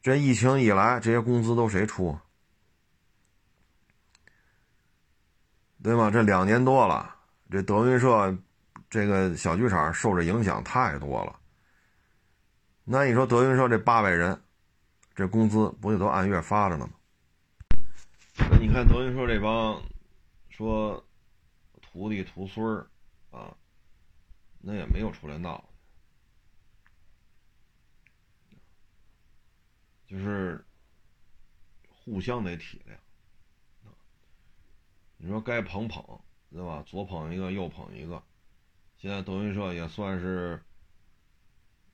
[0.00, 2.18] 这疫情以来，这些工资都谁出？
[5.82, 6.10] 对吗？
[6.10, 7.14] 这两年多了，
[7.50, 8.34] 这德云社。
[8.88, 11.36] 这个小剧场受着影响太多了，
[12.84, 14.40] 那你说德云社这八百人，
[15.16, 16.92] 这工资不就都按月发着呢吗？
[18.38, 19.82] 那你看德云社这帮
[20.48, 21.04] 说
[21.82, 22.86] 徒弟徒孙儿
[23.32, 23.52] 啊，
[24.60, 25.64] 那也没有出来闹，
[30.14, 30.64] 就是
[31.88, 32.96] 互相得体谅。
[35.16, 36.20] 你说该捧捧，
[36.52, 36.84] 对吧？
[36.86, 38.22] 左捧一个，右捧一个。
[38.96, 40.62] 现在德云社也算是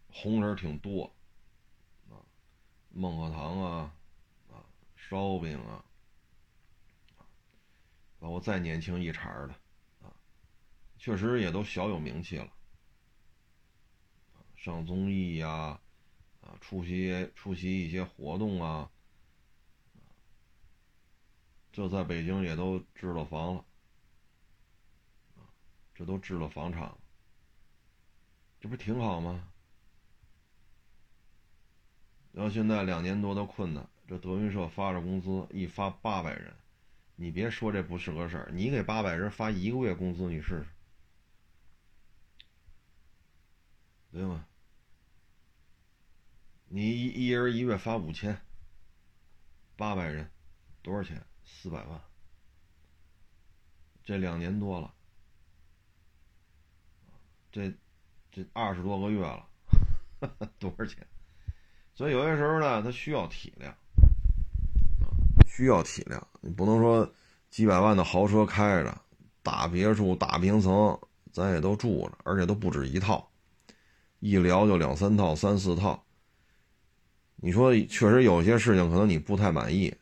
[0.09, 1.11] 红人挺多
[2.11, 2.21] 啊，
[2.91, 3.97] 孟鹤堂啊，
[4.53, 4.61] 啊，
[4.97, 5.83] 烧饼啊，
[8.19, 9.55] 包括再年轻一茬的
[10.03, 10.13] 啊，
[10.99, 12.53] 确实也都小有名气了，
[14.57, 15.81] 上综艺呀，
[16.41, 18.91] 啊出席出席一些活动啊，
[21.73, 23.65] 这在北京也都置了房了，
[25.95, 26.93] 这都置了房产。
[28.61, 29.49] 这不挺好吗？
[32.33, 36.55] 然后现在两年多的困难，这德云社发着工资，一发八百人，
[37.17, 40.67] 你别说这不是个事儿，你给八百人发一个月工资，你试试，
[44.13, 44.47] 对吗？
[46.73, 48.41] 你一一人一月发五千，
[49.77, 50.31] 八百人，
[50.83, 51.21] 多少钱？
[51.45, 52.01] 四百万。
[54.05, 54.95] 这两年多了，
[57.51, 57.75] 这
[58.31, 59.45] 这二十多个月了，
[60.61, 61.05] 多少钱？
[61.93, 63.75] 所以有些时候呢，他需要体谅，
[65.49, 66.23] 需要体谅。
[66.41, 67.13] 你不能说
[67.51, 68.97] 几百万的豪车开着，
[69.43, 70.97] 大别墅、大平层，
[71.33, 73.29] 咱也都住着，而且都不止一套，
[74.21, 76.07] 一聊就两三套、三四套。
[77.43, 79.95] 你说确实有些事情可能你不太满意，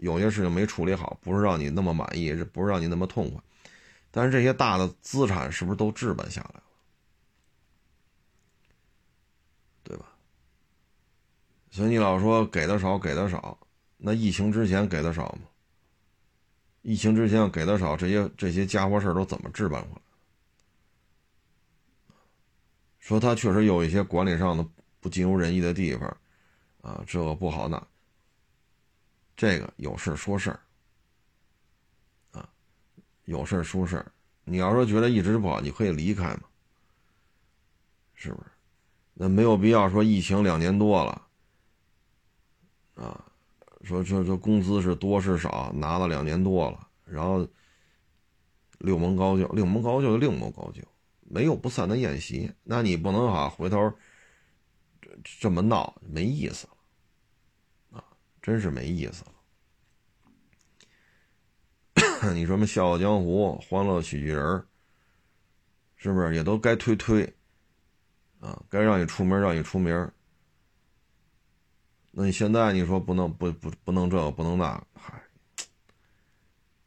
[0.00, 3.42] 有些事情没处理好，不是让你那么满意，不是让你那么痛快。
[4.10, 6.62] 但是这些大的资产是不是都置办下来了？
[9.82, 10.06] 对吧？
[11.70, 13.58] 所以你老说给的少，给的少，
[13.96, 15.48] 那疫情之前给的少吗？
[16.82, 20.02] 疫情之前给的少，这些这些家伙事都怎么置办回来？
[22.98, 24.66] 说他确实有一些管理上的
[25.00, 26.14] 不尽如人意的地方。
[26.82, 27.80] 啊，这个不好那，
[29.36, 30.60] 这个有事说事儿，
[32.32, 32.48] 啊，
[33.24, 34.12] 有事说事儿。
[34.44, 36.42] 你要说觉得一直不好，你可以离开嘛，
[38.14, 38.50] 是不是？
[39.14, 41.22] 那没有必要说疫情两年多了，
[42.96, 43.24] 啊，
[43.82, 47.46] 说说说工资是多是少，拿了两年多了，然后
[48.78, 50.82] 六门高就，六门高就六门高就，
[51.20, 53.92] 没有不散的宴席，那你不能哈回头。
[55.40, 58.04] 这么闹没意思了，啊，
[58.40, 59.32] 真是没意思了。
[62.34, 64.38] 你说么《笑傲江湖》《欢乐喜剧人》，
[65.96, 67.24] 是不是也都该推推？
[68.40, 70.10] 啊，该让你出名让你出名。
[72.10, 75.22] 那你现在你说不能不不不能这个不能那个，嗨，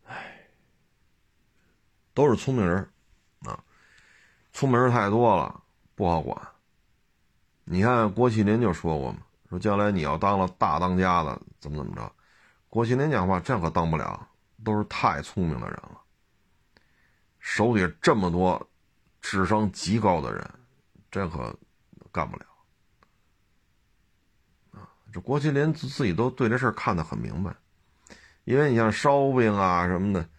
[0.04, 0.47] 唉，
[2.13, 2.88] 都是聪明人，
[3.39, 3.63] 啊，
[4.54, 5.63] 聪明人太多了，
[5.95, 6.54] 不好管。
[7.67, 12.12] 你看郭麒麟就说过嘛，说将来你要当了大当家的，怎么怎么着？
[12.69, 14.28] 郭麒麟讲话，这可当不了，
[14.63, 15.99] 都是太聪明的人了，
[17.39, 18.69] 手底这么多
[19.19, 20.47] 智商极高的人，
[21.10, 21.58] 这可
[22.12, 22.45] 干不了。
[24.71, 27.56] 啊，这郭麒麟自己都对这事儿看得很明白，
[28.43, 30.30] 因为你像烧饼啊什么的，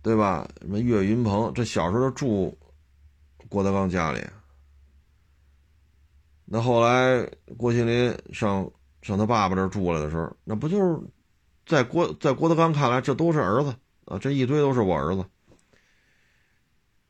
[0.00, 0.48] 对吧？
[0.60, 2.56] 什么岳云鹏，这小时候住
[3.48, 4.24] 郭德纲家里。
[6.54, 11.00] 那后来郭麒麟上上他爸爸这儿住来的时候，那不就是
[11.64, 15.24] 在郭在郭德纲看来，这都是儿子啊，这一堆都是我儿子，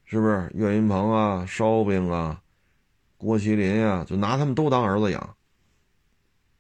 [0.04, 0.48] 是不是？
[0.54, 2.40] 岳云鹏啊，烧饼啊，
[3.16, 5.36] 郭麒麟啊，就拿他们都当儿子养。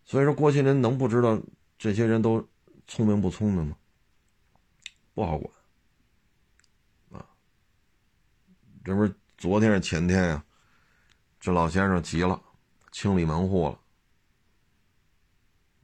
[0.04, 1.40] 所以说，郭麒麟能不知道
[1.78, 2.44] 这些人都
[2.88, 3.76] 聪明不聪明吗？
[5.14, 5.54] 不好管
[7.12, 7.24] 啊！
[8.84, 10.44] 这不是昨天是前天呀？
[11.38, 12.42] 这老先生急了。
[12.92, 13.78] 清理门户了，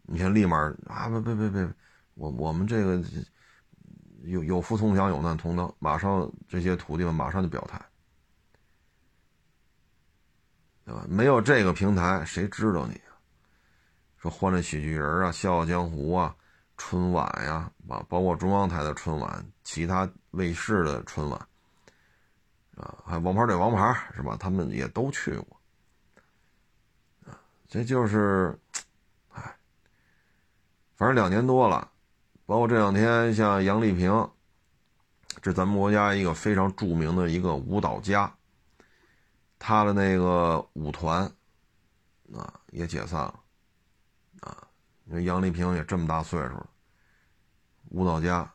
[0.02, 1.74] 你看立马啊，别别别别，
[2.14, 3.02] 我我们这个
[4.22, 7.82] 有有福同享，有难同当，马上这些徒弟们马上就表态，
[10.84, 11.04] 对吧？
[11.08, 13.00] 没有这个平台，谁知道你？
[14.18, 16.36] 说欢乐喜剧人啊，笑傲江湖啊，
[16.76, 21.48] 春晚呀，包包括中央台的春晚，其他卫视的春晚，
[22.76, 24.36] 啊，还王牌对王牌是吧？
[24.38, 25.57] 他们也都去过。
[27.68, 28.58] 这就是，
[29.28, 29.42] 哎，
[30.96, 31.90] 反正两年多了，
[32.46, 34.10] 包括这两天像杨丽萍，
[35.42, 38.34] 这咱们国家一个非常著名的一个舞蹈家，
[39.58, 41.30] 他的那个舞团，
[42.34, 43.40] 啊，也解散了，
[44.40, 44.66] 啊，
[45.04, 46.70] 因为杨丽萍也这么大岁数了，
[47.90, 48.50] 舞蹈家，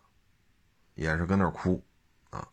[0.95, 1.79] 也是跟那儿哭，
[2.31, 2.47] 啊，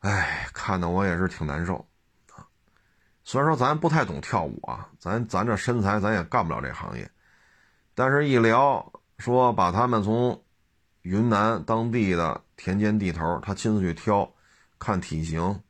[0.00, 1.87] 哎，看的我也是挺难受。
[3.28, 7.10] 虽然说咱不太懂跳舞啊，咱咱这身材咱也干不了这行业，
[7.94, 10.42] 但是一聊说把他们从
[11.02, 14.26] 云南当地的田间地头，他亲自去挑，
[14.78, 15.60] 看体型，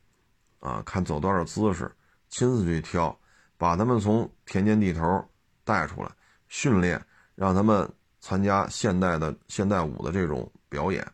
[0.60, 1.90] 啊，看走多少姿势，
[2.28, 3.18] 亲自去挑，
[3.56, 5.28] 把他们从田间地头
[5.64, 6.08] 带出来
[6.46, 7.04] 训练，
[7.34, 11.04] 让他们参加现代的现代舞的这种表演，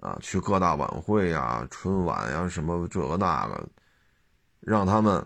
[0.00, 3.68] 啊，去各大晚会呀、春晚呀什么这个那个，
[4.60, 5.22] 让他们。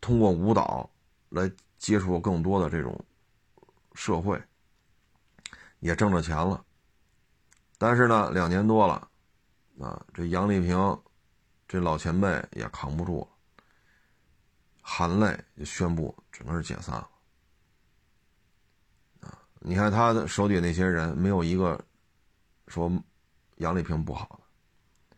[0.00, 0.88] 通过舞蹈
[1.28, 2.98] 来接触更多的这种
[3.94, 4.42] 社会，
[5.80, 6.64] 也挣着钱了。
[7.76, 9.08] 但是呢，两年多了，
[9.78, 10.98] 啊，这杨丽萍
[11.68, 13.28] 这老前辈也扛不住了，
[14.80, 17.08] 含泪宣布整个解散了。
[19.20, 21.78] 啊，你看他的手底那些人，没有一个
[22.68, 22.90] 说
[23.56, 25.16] 杨丽萍不好的，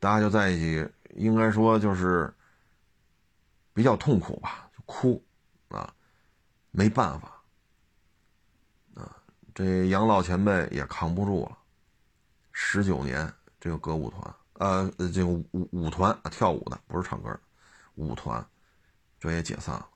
[0.00, 2.32] 大家就在一起，应该说就是。
[3.76, 5.22] 比较痛苦吧，就哭，
[5.68, 5.92] 啊，
[6.70, 7.42] 没办法，
[8.94, 9.14] 啊，
[9.54, 11.58] 这杨老前辈也扛不住了，
[12.52, 17.38] 十九年这个歌舞团，呃，这个舞舞团跳舞的，不是唱歌的
[17.96, 18.42] 舞团，
[19.20, 19.86] 这也解散了，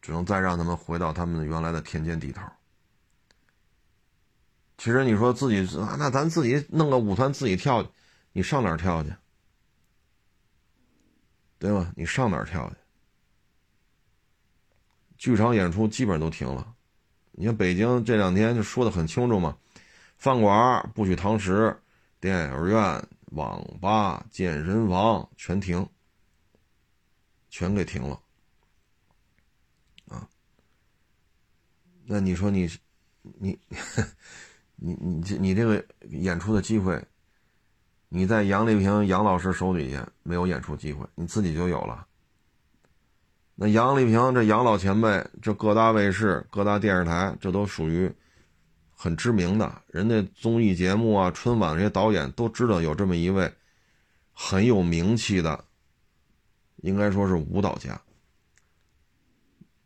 [0.00, 2.42] 只能再让他们回到他们原来的田间地头。
[4.78, 7.84] 其实你说自己啊，那咱自己弄个舞团自己跳，
[8.30, 9.12] 你上哪儿跳去？
[11.60, 11.92] 对吧？
[11.94, 12.76] 你上哪儿跳去？
[15.18, 16.74] 剧场演出基本上都停了。
[17.30, 19.56] 你看北京这两天就说的很清楚嘛，
[20.16, 21.78] 饭馆不许堂食，
[22.18, 25.86] 电影院、网吧、健身房全停，
[27.50, 28.20] 全给停了。
[30.08, 30.28] 啊，
[32.06, 32.68] 那你说你，
[33.22, 33.56] 你。
[34.82, 37.06] 你你这你这个演出的机会，
[38.12, 42.04] 你在杨丽萍杨老师手底下没有演出机会，你自己就有了。
[43.54, 48.12] 那杨丽萍这杨老前辈，这各大卫视、各大电视台，这都属于
[48.90, 53.48] 很知名的，人家综艺节目啊、春晚这些导演都知道有这么一位
[54.32, 55.64] 很有名气的，
[56.78, 58.00] 应该说是舞蹈家。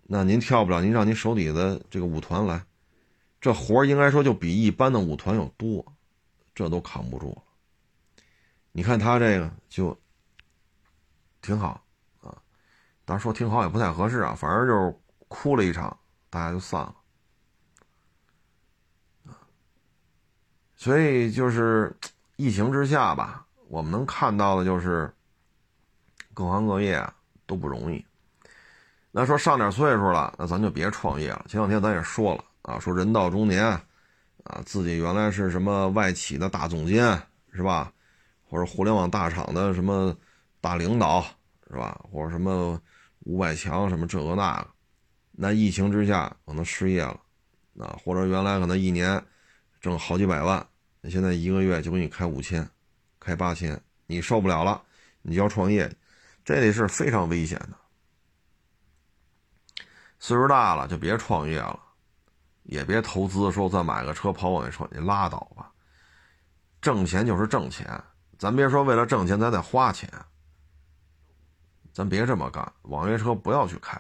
[0.05, 2.64] 那您跳不了，您让您手底下的这个舞团来。
[3.39, 5.85] 这活应该说就比一般的舞团要多，
[6.55, 7.43] 这都扛不住了。
[8.77, 9.97] 你看他这个就
[11.41, 11.81] 挺好
[12.20, 12.35] 啊，
[13.05, 14.93] 当然说挺好也不太合适啊，反正就是
[15.29, 15.97] 哭了一场，
[16.29, 16.95] 大家就散了。
[20.75, 21.97] 所以就是
[22.35, 25.09] 疫情之下吧，我们能看到的就是
[26.35, 27.01] 各行各业
[27.47, 28.05] 都不容易。
[29.12, 31.47] 那说上点岁数了，那咱就别创业了。
[31.49, 32.45] 前两天咱也说了。
[32.62, 33.64] 啊，说人到中年，
[34.43, 37.22] 啊，自己原来是什么外企的大总监，
[37.53, 37.93] 是吧？
[38.55, 40.16] 或者互联网大厂的什么
[40.61, 41.20] 大领导，
[41.68, 42.00] 是吧？
[42.09, 42.80] 或者什么
[43.24, 44.70] 五百强什么这个那个，
[45.32, 47.20] 那疫情之下可能失业了，
[47.80, 49.20] 啊，或者原来可能一年
[49.80, 50.64] 挣好几百万，
[51.00, 52.64] 你现在一个月就给你开五千，
[53.18, 54.80] 开八千，你受不了了，
[55.22, 55.92] 你就要创业，
[56.44, 57.76] 这得是非常危险的。
[60.20, 61.80] 岁数大了就别创业了。
[62.62, 65.72] 也别投资，说再买个车跑网约车，你拉倒吧。
[66.80, 68.00] 挣钱就是挣钱，
[68.45, 70.07] 咱别说为了挣钱咱得花钱，
[71.95, 72.70] 咱别这么干。
[72.82, 73.97] 网约车不要去开，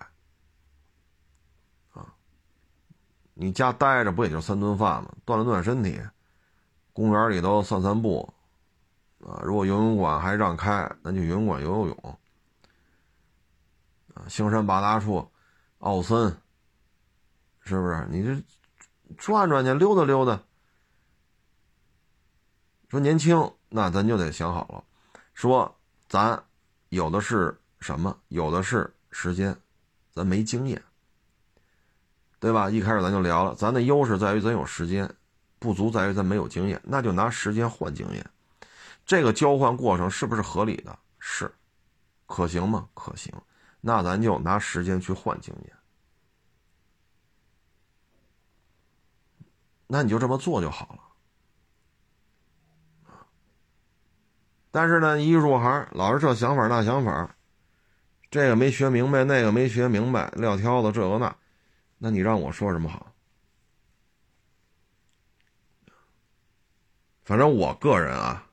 [1.94, 2.14] 啊，
[3.32, 5.10] 你家待着不也就三顿饭吗？
[5.24, 5.98] 锻炼锻炼身体，
[6.92, 8.30] 公园里头散散步，
[9.26, 12.18] 啊，如果游泳馆还让开，那就游泳馆游游泳，
[14.12, 15.26] 啊，香山八大处，
[15.78, 16.36] 奥森。
[17.60, 18.06] 是不是？
[18.10, 18.44] 你这
[19.16, 20.38] 转转去，溜达溜达。
[22.90, 24.84] 说年轻，那咱就得想好了。
[25.34, 26.40] 说咱
[26.90, 28.16] 有的是什么？
[28.28, 29.56] 有的是时间，
[30.12, 30.80] 咱没经验，
[32.38, 32.70] 对吧？
[32.70, 35.12] 一开始咱就聊了，咱的优势在于咱有时间，
[35.58, 36.80] 不足在于咱没有经验。
[36.84, 38.24] 那就拿时间换经验，
[39.04, 40.96] 这个交换过程是不是合理的？
[41.18, 41.52] 是，
[42.26, 42.88] 可行吗？
[42.94, 43.34] 可行。
[43.80, 45.76] 那咱就拿时间去换经验。
[49.88, 51.00] 那你就这么做就好了，
[54.74, 57.36] 但是呢，一入行老是这想法那想法，
[58.28, 61.36] 这个没学明白，那个没学明白，撂挑子这个那，
[61.96, 63.14] 那你让我说什么好？
[67.22, 68.44] 反正我个人啊，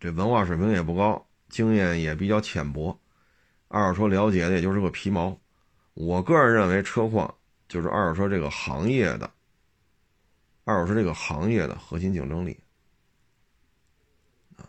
[0.00, 2.98] 这文化水平也不高，经验也比较浅薄，
[3.68, 5.38] 二手车了解的也就是个皮毛。
[5.92, 7.34] 我个人认为，车况
[7.68, 9.30] 就是二手车这个行业的。
[10.64, 12.58] 二手车这个行业的核心竞争力，
[14.56, 14.64] 啊，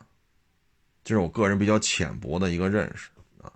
[1.07, 3.09] 这是我个人比较浅薄的一个认识
[3.41, 3.49] 啊。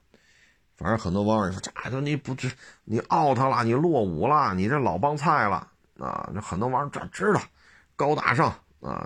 [0.77, 2.49] 反正很多网友说：“这说你不知
[2.85, 5.67] 你 out 了，你落伍了，你这老帮菜了
[5.99, 7.41] 啊！”这很多网友这知道
[7.97, 9.05] 高大上啊，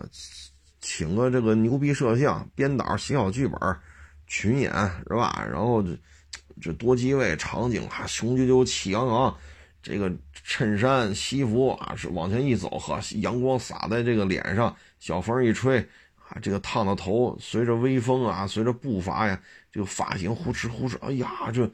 [0.79, 3.59] 请个这个牛逼摄像、编导、写好剧本、
[4.27, 4.71] 群演
[5.07, 5.43] 是吧？
[5.49, 5.97] 然后这
[6.61, 9.35] 这多机位场景啊，雄赳赳气昂昂。
[9.81, 10.11] 这个
[10.43, 15.87] 衬衫、西服啊，是往前一走，呵，阳光洒在这个脸上，小风一吹，
[16.27, 19.39] 啊，这个烫的头随着微风啊，随着步伐呀，
[19.71, 21.69] 这个发型呼哧呼哧，哎呀，这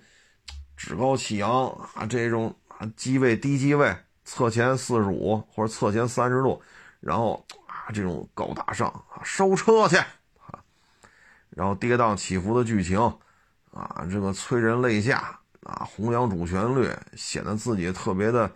[0.76, 3.96] 趾高气扬啊，这种啊机位低机位，
[4.26, 6.62] 侧前四十五或者侧前三十度，
[7.00, 10.60] 然后啊这种高大上啊，收车去啊，
[11.50, 13.00] 然后跌宕起伏的剧情
[13.72, 15.38] 啊，这个催人泪下。
[15.64, 18.52] 啊，弘扬主旋律，显得自己特别的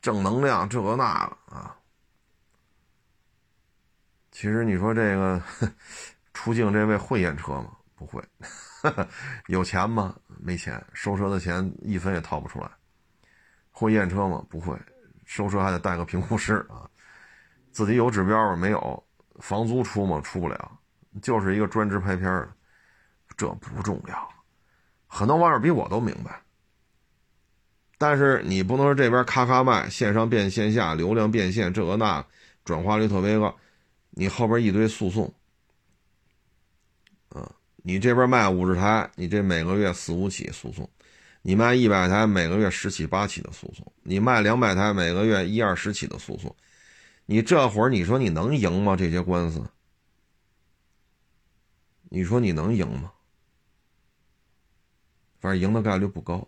[0.00, 1.76] 正能量，这个那个啊。
[4.32, 5.40] 其实你说这个
[6.34, 7.68] 出镜这位会验车吗？
[7.94, 8.20] 不会。
[9.46, 10.16] 有钱吗？
[10.40, 12.68] 没钱，收车的钱一分也掏不出来。
[13.70, 14.44] 会验车吗？
[14.50, 14.76] 不会，
[15.24, 16.88] 收车还得带个评估师啊。
[17.70, 18.56] 自己有指标吗？
[18.56, 19.04] 没有。
[19.38, 20.20] 房租出吗？
[20.22, 20.78] 出不了。
[21.20, 22.48] 就是一个专职拍片的，
[23.36, 24.28] 这不重要。
[25.06, 26.40] 很多网友比我都明白，
[27.98, 32.24] 但是你不能说这边咔咔卖，线上变线下，流量变现，这个那，
[32.64, 33.54] 转化率特别高，
[34.12, 35.34] 你后边一堆诉讼，
[37.30, 40.86] 啊，你这边卖五十台，你这每个月四五起诉讼；
[41.42, 46.54] 你卖一百台，每个月十起八起的诉讼；你卖两百台，每个月一二十起的诉讼。
[47.26, 48.94] 你这会儿你说你能赢吗？
[48.96, 49.64] 这些官司，
[52.10, 53.12] 你说你能赢吗？
[55.40, 56.46] 反正赢的概率不高，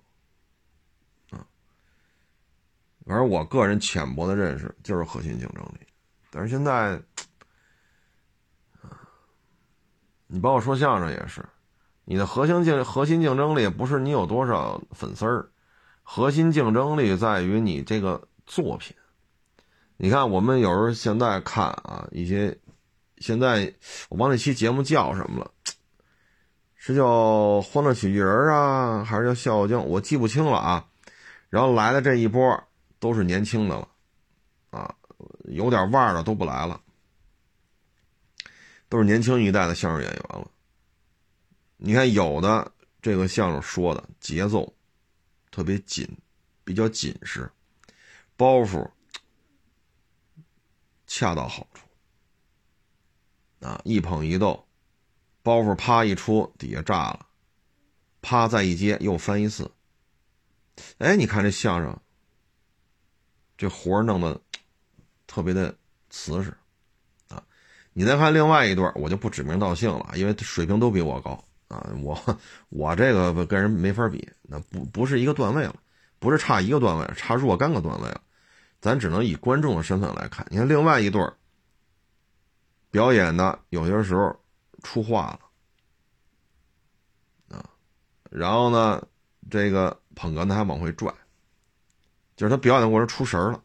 [1.31, 1.47] 啊，
[3.07, 5.87] 反正我个人浅薄的认识就是核心竞争力，
[6.31, 7.01] 但是现在，
[10.35, 11.45] 你包括说相声也是，
[12.05, 15.49] 你的核心竞核心竞争力不是你有多少粉丝儿，
[16.03, 18.97] 核心竞争力在于你这个作品。
[19.97, 22.59] 你看，我们有时候现在看啊，一些
[23.19, 23.73] 现在
[24.09, 25.49] 我忘那期节目叫什么了。
[26.75, 27.05] 是叫
[27.63, 29.81] 《欢乐喜剧人》啊，还是叫《笑傲江》？
[29.85, 30.85] 我记不清了啊。
[31.49, 32.61] 然后来的这一波
[32.99, 33.89] 都是年轻的了，
[34.71, 34.93] 啊，
[35.45, 36.81] 有点腕儿的都不来了，
[38.95, 40.49] 都是年轻一代的相声演员了。
[41.79, 42.73] 你看，有的
[43.03, 44.73] 这个相声说的节奏
[45.51, 46.09] 特别紧，
[46.63, 47.51] 比较紧实，
[48.37, 48.89] 包袱
[51.09, 51.89] 恰到好处，
[53.67, 54.65] 啊，一捧一逗。
[55.43, 57.27] 包袱啪一出，底下炸了，
[58.23, 59.69] 啪再一接又翻一次。
[60.99, 62.01] 哎，你看这相声，
[63.59, 64.41] 这活弄得
[65.27, 65.77] 特别的
[66.09, 66.57] 瓷实！
[67.95, 71.89] 你再看另外一段，我就不指名道姓了，因为水平都比我高啊。
[72.03, 72.39] 我
[72.69, 75.75] 我这个跟人没法比，那不不是一个段位了，
[76.19, 78.21] 不是差一个段位，差若干个段位了。
[78.83, 80.47] 咱只能以观众的身份来看。
[80.51, 81.27] 你看另外一对
[82.91, 84.39] 表演的，有些时候。
[84.83, 85.39] 出话
[87.49, 87.65] 了，啊，
[88.29, 89.03] 然后呢，
[89.51, 91.11] 这个捧哏的还往回拽，
[92.37, 93.64] 就是他表演的过程出神了，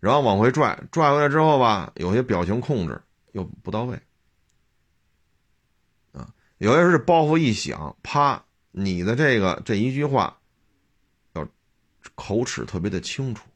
[0.00, 3.00] 然后往回拽，拽回来之后吧，有些表情控制
[3.32, 4.00] 又不到位，
[6.12, 10.38] 啊，有些是包袱一响，啪，你的这个这一句话，
[11.34, 11.48] 要
[12.14, 13.46] 口齿特别的清楚，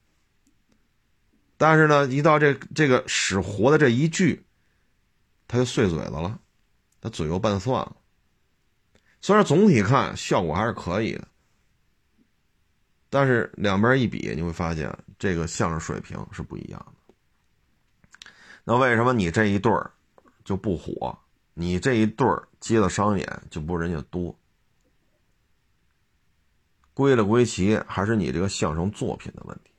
[1.56, 4.44] 但是呢，一到这这个使活的这一句。
[5.48, 6.40] 他就碎嘴子了，
[6.98, 7.94] 他嘴又拌蒜了。
[9.20, 11.28] 虽然总体看效果还是可以的，
[13.12, 17.14] 但是两边一比，你会发现这个相声水平是不一样的。
[18.64, 19.92] 那为什么你这一对儿
[20.46, 21.18] 就不火？
[21.52, 24.34] 你这一对儿接的商演就不如人家多？
[26.94, 29.70] 归了归齐，还是你这个相声作品的问题。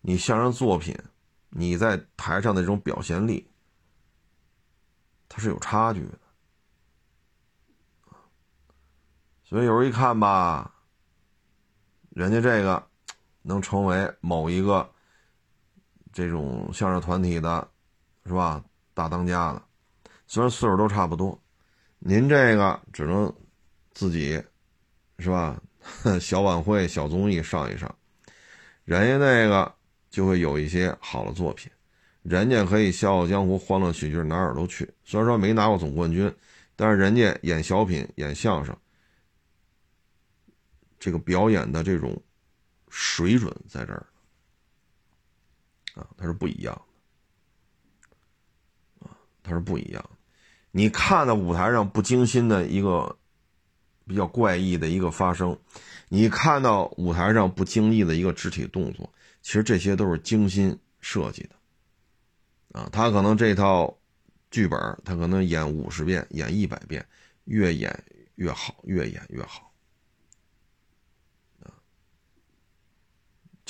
[0.00, 0.98] 你相声作品，
[1.50, 3.48] 你在台上的这种表现力。
[5.28, 6.18] 它是有差距的，
[9.44, 10.74] 所以有时候一看吧，
[12.20, 12.86] 人家这个
[13.40, 14.86] 能成为某一个
[16.12, 17.66] 这种相声团体的，
[18.26, 18.62] 是吧？
[18.92, 19.62] 大当家的，
[20.26, 21.40] 虽然岁数都差不多，
[21.98, 23.34] 您这个只能
[23.94, 24.32] 自己，
[25.18, 25.58] 是吧？
[26.20, 27.90] 小晚会、小综艺上一上，
[28.84, 29.74] 人家那个
[30.10, 31.72] 就会有一些好的作品。
[32.22, 34.86] 人家可以笑傲江湖、欢乐喜剧哪儿都去。
[35.06, 36.30] 虽然说没拿过总冠军，
[36.76, 38.76] 但是人家演小品、演相声，
[41.00, 42.22] 这个表演的这种
[42.88, 44.06] 水准在这儿
[45.94, 46.80] 啊，它是不一样
[49.00, 50.10] 的啊，它是不一样的。
[50.70, 53.18] 你看到舞台上不精心的一个
[54.06, 55.58] 比较怪异的一个发生，
[56.08, 61.56] 你看到舞台上不经意的一个肢体动作，其实这些都是精心设计的。
[62.78, 63.98] 啊，他可能这套
[64.50, 67.04] 剧本，他可能演五十遍，演一百遍，
[67.46, 68.04] 越演
[68.36, 69.69] 越好，越演越好。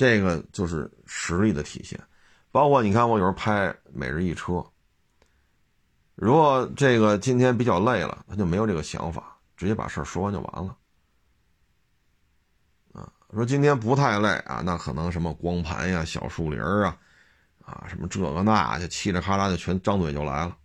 [0.00, 2.00] 这个就是实力的体现。
[2.50, 4.52] 包括你看，我有时候拍《每日一车》，
[6.14, 10.74] 如果这个今天比较累了，他就没有这个想法，直接把事儿说完就完了。
[12.94, 16.96] 啊，说今天不太累啊，那可能什么光盘呀、小树林啊。
[17.62, 20.56] 啊，什么这个那，就嘁哩喀啦就全张嘴就来了。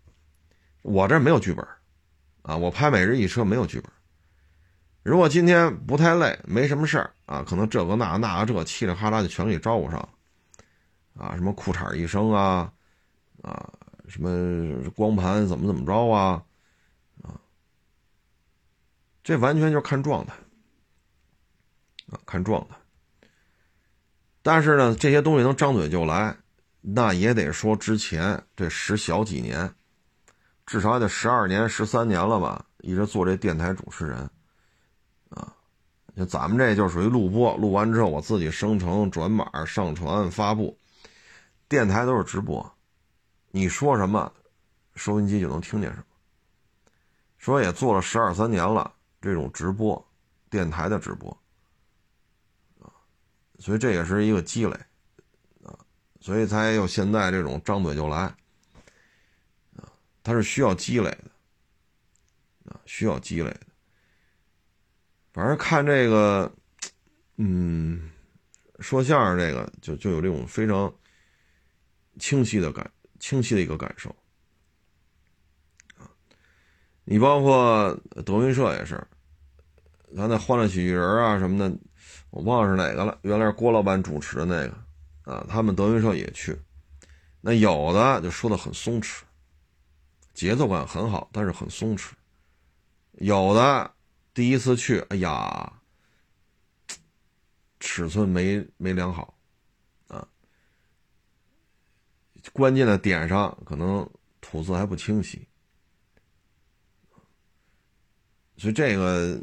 [0.82, 1.68] 我这没有剧本，
[2.44, 3.92] 啊，我拍《每日一车》没有剧本。
[5.06, 10.00] 如果今天不太累，没什么事儿啊，可能这个那那个这嘁哩喀啦就全给招呼上。
[11.14, 12.74] 啊，什么裤衩一声啊，
[13.44, 13.72] 啊，
[14.08, 16.44] 什么光盘怎么怎么着啊，
[17.22, 17.40] 啊，
[19.24, 20.34] 这完全就看状态，
[22.08, 22.76] 啊，看状态。
[24.42, 26.36] 但是呢，这些东西能张嘴就来。
[26.82, 29.72] 那也得说之前这十小几年，
[30.66, 34.28] 至少也得十二年、十三年了吧，一直做这电台主持人，
[36.16, 40.78] 就咱们这就属于录播，录完之后我自己生成、转码、上传、发布。
[41.68, 42.74] 电台都是直播，
[43.52, 44.32] 你说什么，
[44.96, 46.06] 收音机就能听见什么。
[47.38, 50.08] 说也做了十二三年了，这种直播，
[50.50, 51.30] 电台的直播，
[52.80, 52.88] 啊，
[53.60, 54.74] 所以这也是一个积累，
[55.64, 55.78] 啊，
[56.22, 58.18] 所以才有现在这种张嘴就来，
[59.76, 59.92] 啊，
[60.24, 63.75] 它是需要积累的，啊，需要积累的。
[65.36, 66.50] 反正看这个，
[67.36, 68.10] 嗯，
[68.80, 70.90] 说相声这个就就有这种非常
[72.18, 74.16] 清晰的感，清晰的一个感受。
[77.04, 77.94] 你包括
[78.26, 79.06] 德云社也是，
[80.16, 81.78] 咱那欢乐喜剧人啊什么的，
[82.30, 83.20] 我忘了是哪个了。
[83.24, 86.58] 原来是郭老板主持的那个，啊，他们德云社也去。
[87.42, 89.20] 那有的就说的很松弛，
[90.34, 92.12] 节奏感很好，但是很松弛。
[93.12, 93.92] 有的
[94.36, 95.74] 第一次去，哎呀，
[97.80, 99.34] 尺寸没没量好，
[100.10, 100.28] 啊，
[102.52, 104.08] 关键的点上可能
[104.42, 105.48] 吐字还不清晰。
[108.58, 109.40] 所以这个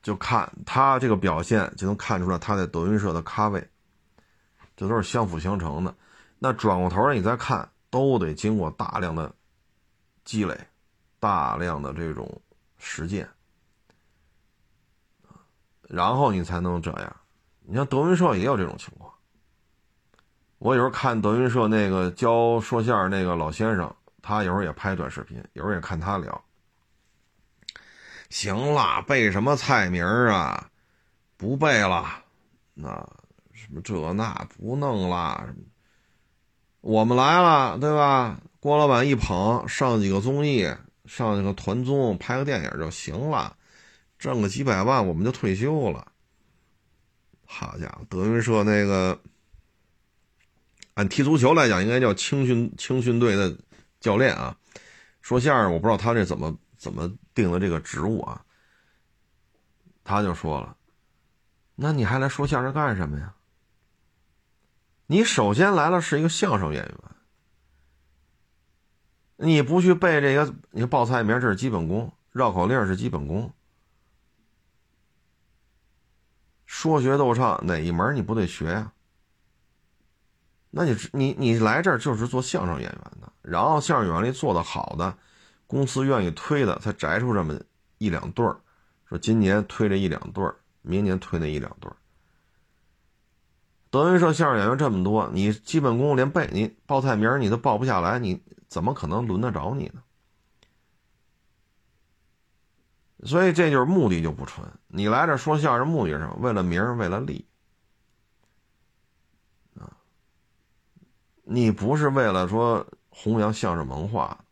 [0.00, 3.68] 就看他这个表现，就能看出来他在德云社的咖位，
[4.76, 5.92] 这都是相辅相成的。
[6.38, 9.34] 那转过头来你再看，都得经过大量的
[10.24, 10.56] 积累，
[11.18, 12.40] 大量的这种
[12.78, 13.28] 实践，
[15.88, 17.16] 然后你才能这样。
[17.62, 19.12] 你像德云社也有这种情况。
[20.58, 26.44] 我有时候看德云社那个教说相声那个老先生，他有时候也拍短视频，有时候也看他聊。
[28.30, 30.68] 行了，背什么菜名啊？
[31.36, 32.06] 不背了，
[32.74, 32.88] 那
[33.52, 35.48] 什么这那不弄了。
[36.80, 38.40] 我们来了，对吧？
[38.60, 40.72] 郭老板一捧，上几个综艺，
[41.04, 43.55] 上几个团综，拍个电影就行了，
[44.18, 46.12] 挣个几百万，我们就退休了。
[47.44, 49.20] 好家伙，德云社那个，
[50.94, 53.56] 按踢足球来讲，应该叫青训青训队的
[54.00, 54.56] 教练啊。
[55.20, 56.56] 说相声，我不知道他这怎么。
[56.78, 58.44] 怎么定的这个职务啊？
[60.04, 60.76] 他就说了
[61.74, 63.34] ：“那你还来说相声干什么呀？
[65.06, 66.94] 你首先来了是一个相声演员，
[69.36, 73.50] 你不去背这个，你报菜名这是基本功，绕口令是基本功，
[76.78, 78.92] 说学逗唱哪一门你不得学呀？
[80.68, 85.16] 那你你你来这儿就是做相声演员的，然后相声演员里做的好的。”
[85.66, 87.58] 公司愿意推的，才摘出这么
[87.96, 88.60] 一两对儿，
[89.08, 91.96] 说今年推这一两对儿，明年推那一两对儿。
[93.90, 100.02] 德云社相声演员这么多，你基本功连背，你报菜名你都报不下来，你怎么可能轮得着你呢？
[103.26, 104.66] 所以这就是目的就不纯。
[104.86, 106.36] 你来这说相声，目的是什么？
[106.40, 107.44] 为了名为了利
[109.78, 109.98] 啊！
[111.42, 114.44] 你不是为了说弘扬相声文化。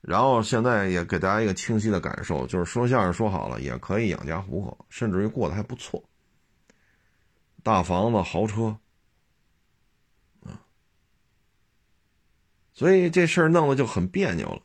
[0.00, 6.04] 然后现在也给大家一个清晰的感受，就是说相声说好了也可以养家糊口，甚至于过得还不错。
[7.62, 8.76] 大房子、豪车，
[10.44, 10.60] 啊，
[12.74, 14.60] 所以这事儿弄得就很别扭了。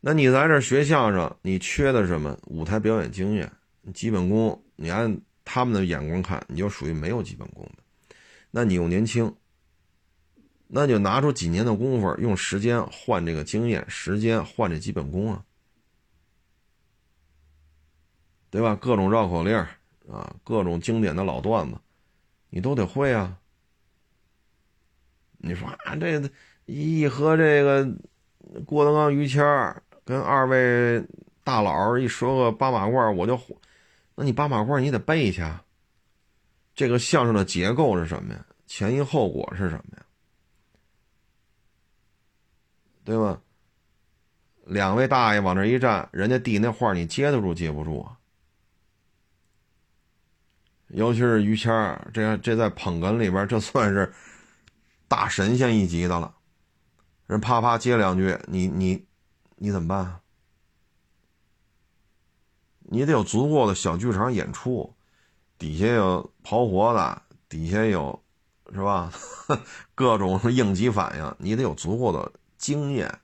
[0.00, 2.38] 那你在这学相声，你缺的什么？
[2.46, 3.50] 舞台表演经验、
[3.92, 7.82] 基本功，你按他们的眼光看，你就属于没有基本功的。
[8.50, 9.34] 那你又年轻。
[10.72, 15.44] 那就拿出几年的功夫，用时间换这个经验，时间换这基本功啊，
[18.50, 18.76] 对吧？
[18.76, 19.56] 各种绕口令
[20.08, 21.76] 啊，各种经典的老段子，
[22.50, 23.36] 你都得会啊。
[25.38, 26.22] 你说啊，这
[26.66, 27.92] 一和这个
[28.64, 29.42] 郭德纲、于谦
[30.10, 31.00] 跟二位
[31.44, 33.54] 大佬一说个八马褂，我就火，
[34.16, 35.40] 那你八马褂你得背去。
[36.74, 38.44] 这个相声的结构是什么呀？
[38.66, 40.04] 前因后果是什么呀？
[43.04, 43.40] 对吧？
[44.64, 48.18] 两位大爷往这一站，人家递那话，你接得住接不住啊？
[50.88, 54.12] 尤其是于谦儿，这这在捧哏里边，这算是
[55.06, 56.34] 大神仙一级的了。
[57.28, 59.06] 人啪啪接两句，你你
[59.62, 60.20] 你怎么办？
[62.78, 64.96] 你得有足够的小剧场演出，
[65.58, 68.20] 底下有跑活的，底下有
[68.72, 69.12] 是吧？
[69.94, 72.32] 各种应急反应，你得有足够的。
[72.56, 73.20] 经验，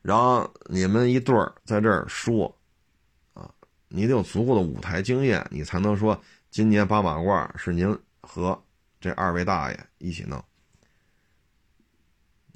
[0.00, 2.58] 然后你们一对儿在这儿说，
[3.34, 3.50] 啊，
[3.88, 6.18] 你得有足够的舞台经验，你才能说
[6.50, 8.62] 今年八马褂是您和
[9.00, 10.42] 这二位大爷一起弄。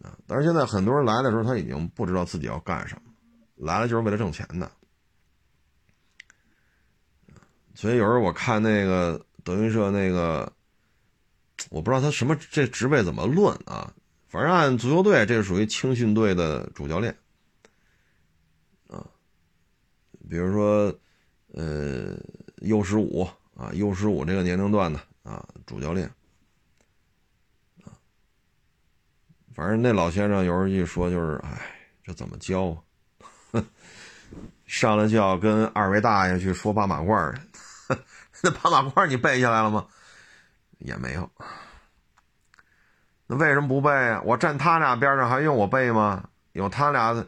[0.02, 0.16] 啊。
[0.26, 3.12] 但是现在很多人来的时候，他已经不知道自己要干什么，
[3.56, 4.70] 来了就是为了挣钱的。
[7.74, 10.50] 所以有时候我看那个德云社那个，
[11.68, 13.92] 我不知道他什么这职位怎么论啊？
[14.28, 17.16] 反正按足球队，这属于青训队的主教练
[18.88, 19.06] 啊。
[20.28, 20.92] 比如说，
[21.52, 22.16] 呃
[22.56, 26.10] ，U 十五啊，U 十五这个年龄段的啊，主教练
[27.84, 27.92] 啊。
[29.56, 31.48] 反正那老先生有时候一说就是，哎，
[32.04, 32.76] 这怎么教
[33.52, 33.64] 啊？
[34.66, 37.34] 上来就要跟二位大爷去说八马褂。
[38.44, 39.86] 那八马褂你背下来了吗？
[40.76, 41.30] 也没有。
[43.26, 44.20] 那为什么不背啊？
[44.26, 46.28] 我站他俩边上还用我背吗？
[46.52, 47.24] 有他俩叨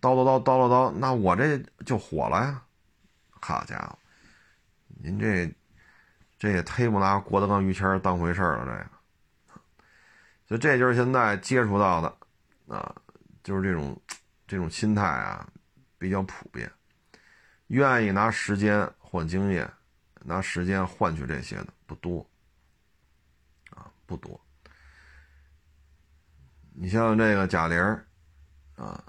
[0.00, 2.60] 叨叨叨叨叨，那我这就火了呀！
[3.30, 3.96] 好家伙，
[4.88, 5.48] 您这
[6.36, 8.95] 这也忒不拿郭德纲、于谦当回事了，这个。
[10.46, 12.94] 所以这就是现在接触到的啊，
[13.42, 14.00] 就是这种
[14.46, 15.48] 这种心态啊，
[15.98, 16.70] 比较普遍，
[17.68, 18.88] 愿意拿时间。
[19.08, 19.72] 换经验，
[20.24, 22.28] 拿时间换取这些的不多，
[23.70, 24.38] 啊，不多。
[26.74, 27.78] 你像这个贾玲
[28.74, 29.02] 啊，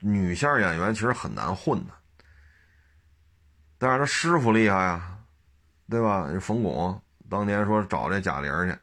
[0.00, 1.92] 女线演员其实很难混的，
[3.76, 5.18] 但是她师傅厉害啊，
[5.90, 6.28] 对吧？
[6.40, 8.78] 冯巩当年说找这贾玲去，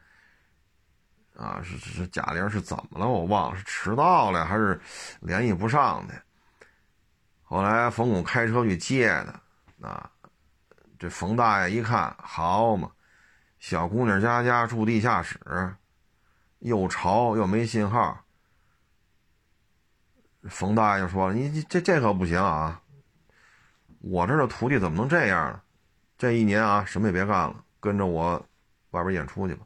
[1.35, 3.07] 啊，是是贾玲是怎么了？
[3.07, 4.79] 我忘了，是迟到了还是
[5.21, 6.13] 联系不上的？
[7.43, 9.39] 后来冯巩开车去接的，
[9.87, 10.09] 啊。
[10.99, 12.89] 这冯大爷一看，好嘛，
[13.59, 15.37] 小姑娘家家住地下室，
[16.59, 18.23] 又潮又没信号。
[20.43, 22.81] 冯大爷就说：“你这这可不行啊！
[23.99, 25.61] 我这的徒弟怎么能这样呢？
[26.17, 28.41] 这一年啊，什么也别干了，跟着我
[28.91, 29.65] 外边演出去吧。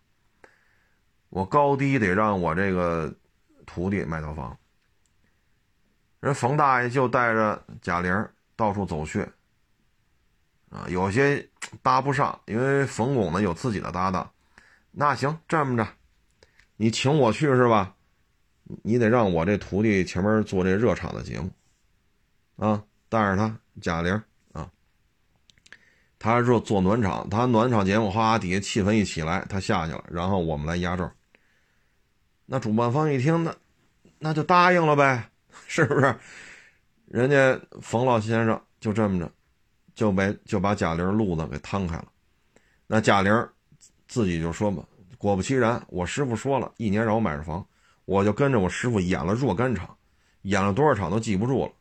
[1.30, 3.14] 我高低得让我这个
[3.66, 4.58] 徒弟买套房。”
[6.20, 9.28] 人冯大爷就带着贾玲到处走穴。
[10.70, 11.48] 啊，有些
[11.82, 14.30] 搭不上，因为冯巩呢有自己的搭档。
[14.92, 15.88] 那行，这么着，
[16.76, 17.96] 你请我去是吧？
[18.84, 21.50] 你得让我这徒弟前面做这热场的节目，
[22.58, 24.22] 啊，带着他贾玲
[24.52, 24.70] 啊，
[26.20, 31.10] 他说做暖场，他暖场节目，哗，底下气氛一起来，他下去了，然后我们来压轴。
[32.48, 33.56] 那主办方一听，那
[34.18, 35.30] 那就答应了呗，
[35.68, 36.16] 是不是？
[37.06, 39.32] 人家冯老先生就这么着。
[39.98, 42.06] 就被就把贾玲路子给摊开了，
[42.86, 43.34] 那贾玲
[44.08, 44.84] 自己就说嘛，
[45.18, 47.66] 果不其然，我师傅说了一年让我买着房，
[48.06, 49.98] 我就跟着我师傅演了若干场，
[50.44, 51.72] 演了多少场都记不住了，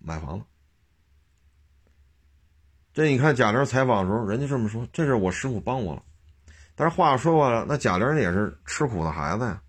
[0.00, 0.44] 买房了。
[2.92, 6.02] 这你看贾玲采访的时候，人家这么说，这是我师傅帮我了。
[6.74, 9.62] 但是话说回来，那贾玲也是吃苦的孩子呀，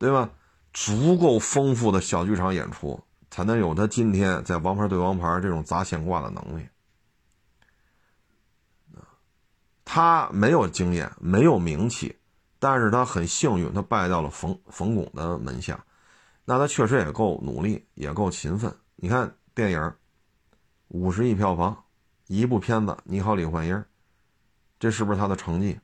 [0.00, 0.30] 对吧？
[0.72, 3.00] 足够丰富的小剧场演出。
[3.30, 6.66] 才能有他今天在《王牌对王牌》这种砸钱挂的能力。
[9.84, 12.18] 他没有经验，没有名气，
[12.58, 15.84] 但是他很幸运，他拜到了冯冯巩的门下。
[16.44, 18.74] 那他确实也够努力，也够勤奋。
[18.96, 19.94] 你看电影，
[20.88, 21.84] 五十亿票房，
[22.26, 23.76] 一部片子《你好，李焕英》，
[24.80, 25.78] 这是不是他的成绩？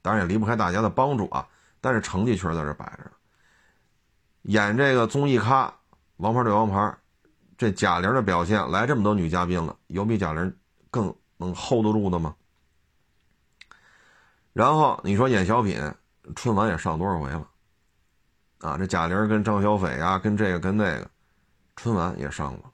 [0.00, 1.48] 当然也离不开大家的帮助啊。
[1.80, 3.10] 但是成绩确实在这摆着。
[4.42, 5.72] 演这个综艺咖。
[6.16, 6.96] 王牌对王牌，
[7.58, 10.56] 这贾玲的表现来这么多女嘉宾了，有比贾玲
[10.88, 12.34] 更能 hold 得住的吗？
[14.52, 15.80] 然后你说演小品，
[16.36, 17.48] 春晚也上多少回了？
[18.60, 21.10] 啊，这贾玲跟张小斐啊，跟这个跟那个，
[21.74, 22.72] 春晚也上过。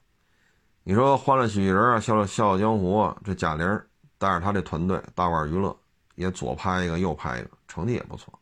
[0.83, 3.81] 你说《欢乐喜剧人》啊，《笑笑傲江湖》啊，这贾玲
[4.19, 5.75] 带着他这团队大碗娱乐，
[6.15, 8.38] 也左拍一个右拍一个，成绩也不错。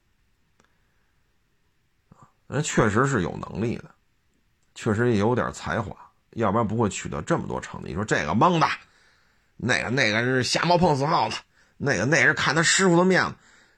[2.48, 3.92] 人确实是有能力的。
[4.76, 5.98] 确实也有点才华，
[6.34, 7.88] 要不然不会取得这么多成绩。
[7.88, 8.68] 你说这个蒙的，
[9.56, 11.38] 那个那个是瞎猫碰死耗子，
[11.78, 13.36] 那个那是看他师傅的面子，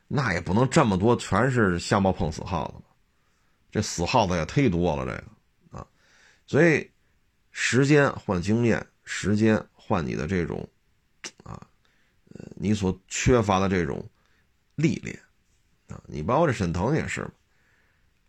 [0.09, 2.83] 那也不能这么多全是瞎猫碰死耗子吧？
[3.71, 5.87] 这死耗子也忒多了，这个啊，
[6.45, 6.91] 所以
[7.51, 10.67] 时间换经验，时间换你的这种
[11.43, 11.65] 啊，
[12.33, 14.05] 呃，你所缺乏的这种
[14.75, 15.17] 历练
[15.87, 16.01] 啊。
[16.07, 17.25] 你包括这沈腾也是，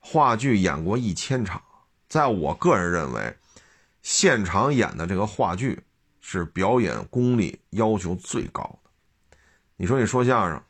[0.00, 1.62] 话剧演过一千场。
[2.08, 3.36] 在我个人认为，
[4.02, 5.80] 现场演的这个话剧
[6.20, 8.90] 是表演功力要求最高的。
[9.76, 10.60] 你说你说相声，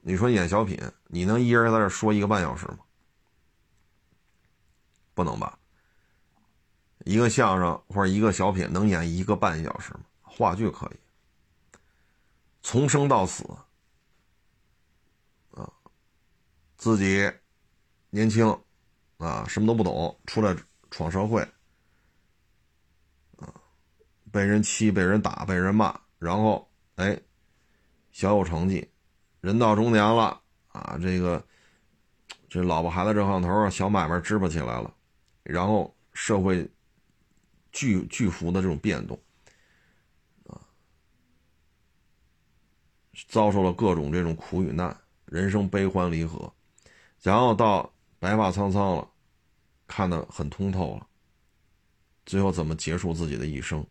[0.00, 0.76] 你说演小品，
[1.06, 2.78] 你能一人在这说一个半小时吗？
[5.14, 5.56] 不能吧？
[7.04, 10.00] 一个相声或者一个小品能演一个半小时吗？
[10.22, 11.76] 话剧可以，
[12.62, 13.44] 从生到死，
[15.52, 15.70] 啊，
[16.76, 17.30] 自己
[18.10, 18.58] 年轻，
[19.20, 20.56] 啊，什么都不懂，出来
[20.90, 21.42] 闯社会，
[23.36, 23.52] 啊，
[24.32, 27.20] 被人欺，被人打，被人骂，然后哎，
[28.12, 28.90] 小有成绩，
[29.42, 31.44] 人到中年了，啊，这个
[32.48, 34.90] 这老婆孩子热炕头，小买卖支巴起来了，
[35.42, 36.66] 然后社会
[37.72, 39.20] 巨巨幅的这种变动，
[40.46, 40.56] 啊，
[43.28, 46.50] 遭受了各种这种苦与难，人生悲欢离合。
[47.20, 49.08] 然后到白发苍苍了，
[49.88, 51.06] 看得很通透了。
[52.26, 53.84] 最后怎么结束自己的一生？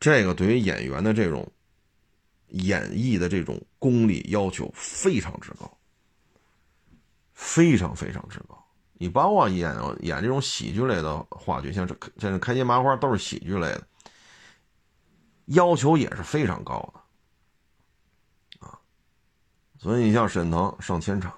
[0.00, 1.46] 这个对于演员的这种
[2.48, 5.78] 演绎的这种功力要求非常之高，
[7.34, 8.60] 非常非常之高。
[8.94, 13.86] 你包括演演这种喜剧类的话剧，像这像这开心麻花都是喜剧类的，
[15.46, 18.80] 要求也是非常高的啊。
[19.78, 21.32] 所以你像沈腾上千场。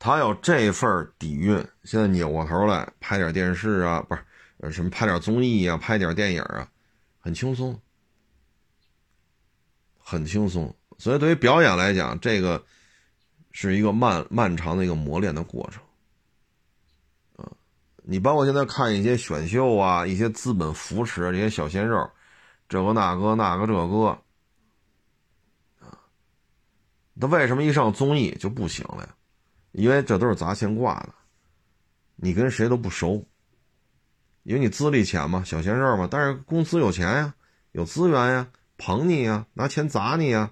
[0.00, 4.16] 他有这份底蕴，现在扭过头来拍点电视啊，不
[4.64, 6.66] 是，什么拍点综艺啊，拍点电影啊，
[7.20, 7.78] 很轻松，
[9.98, 10.74] 很轻松。
[10.96, 12.64] 所以对于表演来讲，这个
[13.52, 15.82] 是一个漫漫长的一个磨练的过程。
[17.36, 17.52] 啊，
[18.02, 22.10] 你包括现在看一些选秀啊，一些资本扶持这些小鲜肉，
[22.70, 24.06] 这个那个那个这个，
[25.78, 25.98] 啊，
[27.12, 29.14] 那为什么一上综艺就不行了呀？
[29.72, 31.14] 因为这都是砸钱挂的，
[32.16, 33.26] 你跟谁都不熟，
[34.42, 36.08] 因为你资历浅嘛，小鲜肉嘛。
[36.10, 37.34] 但是公司有钱呀，
[37.72, 40.50] 有资源呀，捧你呀，拿钱砸你呀，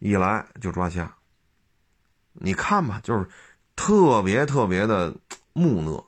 [0.00, 1.16] 一来就抓瞎。
[2.32, 3.26] 你看吧，就是
[3.76, 5.14] 特别特别的
[5.52, 6.04] 木讷，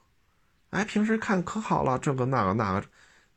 [0.70, 2.86] 哎，平时看可好了，这个那个那个，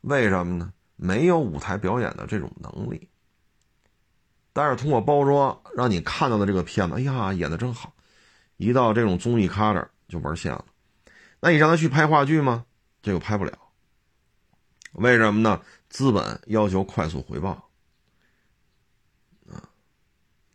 [0.01, 0.73] 为什么呢？
[0.95, 3.07] 没有舞台表演的这种能力。
[4.53, 7.93] 但是通过包装，让你看到的这个片子，哎呀，演的真好。
[8.61, 10.63] 一到这种综艺咖这儿就玩线了，
[11.39, 12.63] 那你让他去拍话剧吗？
[13.01, 13.51] 这个拍不了。
[14.91, 15.59] 为什么呢？
[15.89, 17.67] 资本要求快速回报，
[19.49, 19.57] 啊，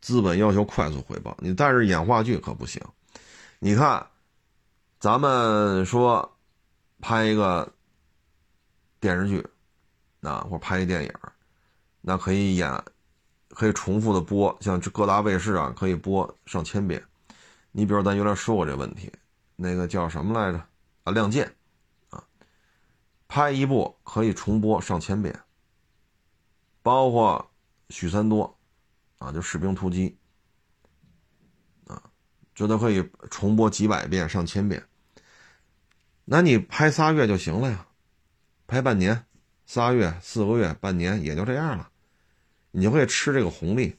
[0.01, 1.37] 资本要求快速回报。
[1.41, 2.81] 你但是演话剧可不行。
[3.59, 4.07] 你看，
[5.01, 6.39] 咱们说
[7.01, 7.69] 拍一个
[9.01, 9.45] 电视剧，
[10.21, 11.13] 啊，或拍一电影，
[12.01, 12.85] 那可以演，
[13.49, 17.03] 可以重复的播，像各大卫视啊，可以播上千遍。
[17.79, 19.13] 你比如咱原来说过这问题，
[19.55, 20.57] 那个叫什么来着？
[21.05, 21.47] 啊，《亮剑》
[22.17, 22.25] 啊，
[23.29, 25.39] 拍一部可以重播上千遍，
[26.83, 27.51] 包括
[27.91, 28.59] 许三多
[29.19, 30.17] 啊，就《士兵突击》
[31.93, 32.03] 啊，
[32.55, 34.83] 这都可以重播几百遍、上千遍。
[36.25, 37.87] 那你拍仨月就行了呀，
[38.67, 39.27] 拍半年、
[39.67, 41.91] 仨月、四个月、半年也就这样了，
[42.71, 43.99] 你就可以吃这个红利，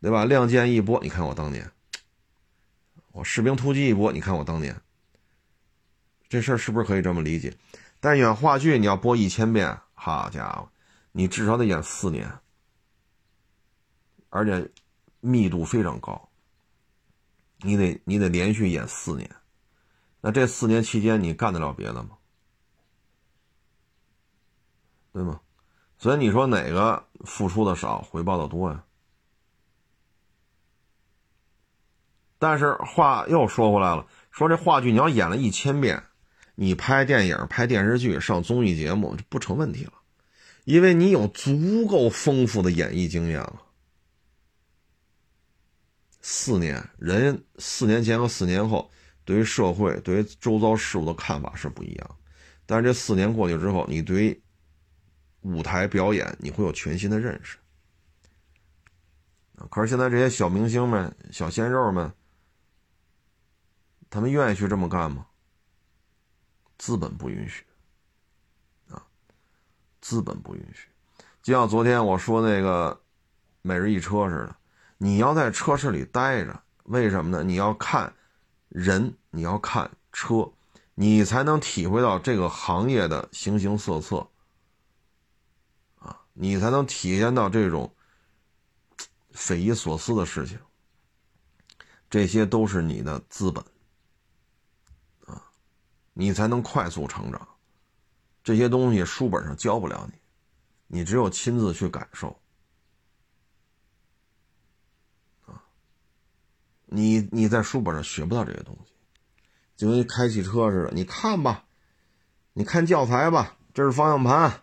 [0.00, 0.24] 对吧？
[0.26, 1.70] 《亮剑》一播，你看我当年。
[3.14, 4.82] 我士兵突击一播，你看我当年
[6.28, 7.56] 这事儿是不是可以这么理解？
[8.00, 10.68] 但演话剧你要播一千遍，好家伙，
[11.12, 12.28] 你至少得演四年，
[14.30, 14.68] 而且
[15.20, 16.28] 密度非常高，
[17.58, 19.30] 你得你得连续演四年，
[20.20, 22.18] 那这四年期间你干得了别的吗？
[25.12, 25.40] 对吗？
[25.98, 28.84] 所以你说哪个付出的少，回报的多呀？
[32.46, 36.02] 但是话又说回来了，说这话剧你要演了一千遍，
[36.54, 39.94] 你拍电影、拍电视剧、上综艺节目就不成问题了，
[40.64, 43.62] 因为你有足够丰富的演绎经验了。
[46.20, 48.90] 四年，人四年前和四年后
[49.24, 52.16] 对于社会、对于周遭事物的看法是不一样，
[52.66, 54.42] 但是这四年过去之后，你对于
[55.40, 57.56] 舞台表演你会有全新的认识。
[59.70, 62.12] 可是现在这些小明星们、小鲜肉们。
[64.14, 65.26] 他们愿意去这么干吗？
[66.78, 67.64] 资本不允许，
[68.88, 69.04] 啊，
[70.00, 70.88] 资本不允许。
[71.42, 73.00] 就像昨天我说那个
[73.62, 74.54] 每日一车似的，
[74.98, 77.42] 你要在车市里待着，为什么呢？
[77.42, 78.14] 你要看
[78.68, 80.48] 人，你要看车，
[80.94, 84.28] 你才能体会到这个行业的形形色色，
[85.98, 87.92] 啊，你才能体验到这种
[89.32, 90.56] 匪夷所思的事情。
[92.08, 93.64] 这些都是你的资本。
[96.14, 97.46] 你才能快速成长，
[98.42, 102.40] 这些东西书本上教不了你，你只有亲自去感受。
[105.46, 105.62] 啊，
[106.86, 108.92] 你你在书本上学不到这些东西，
[109.76, 111.64] 就跟开汽车似的，你看吧，
[112.52, 114.62] 你看教材吧，这是方向盘，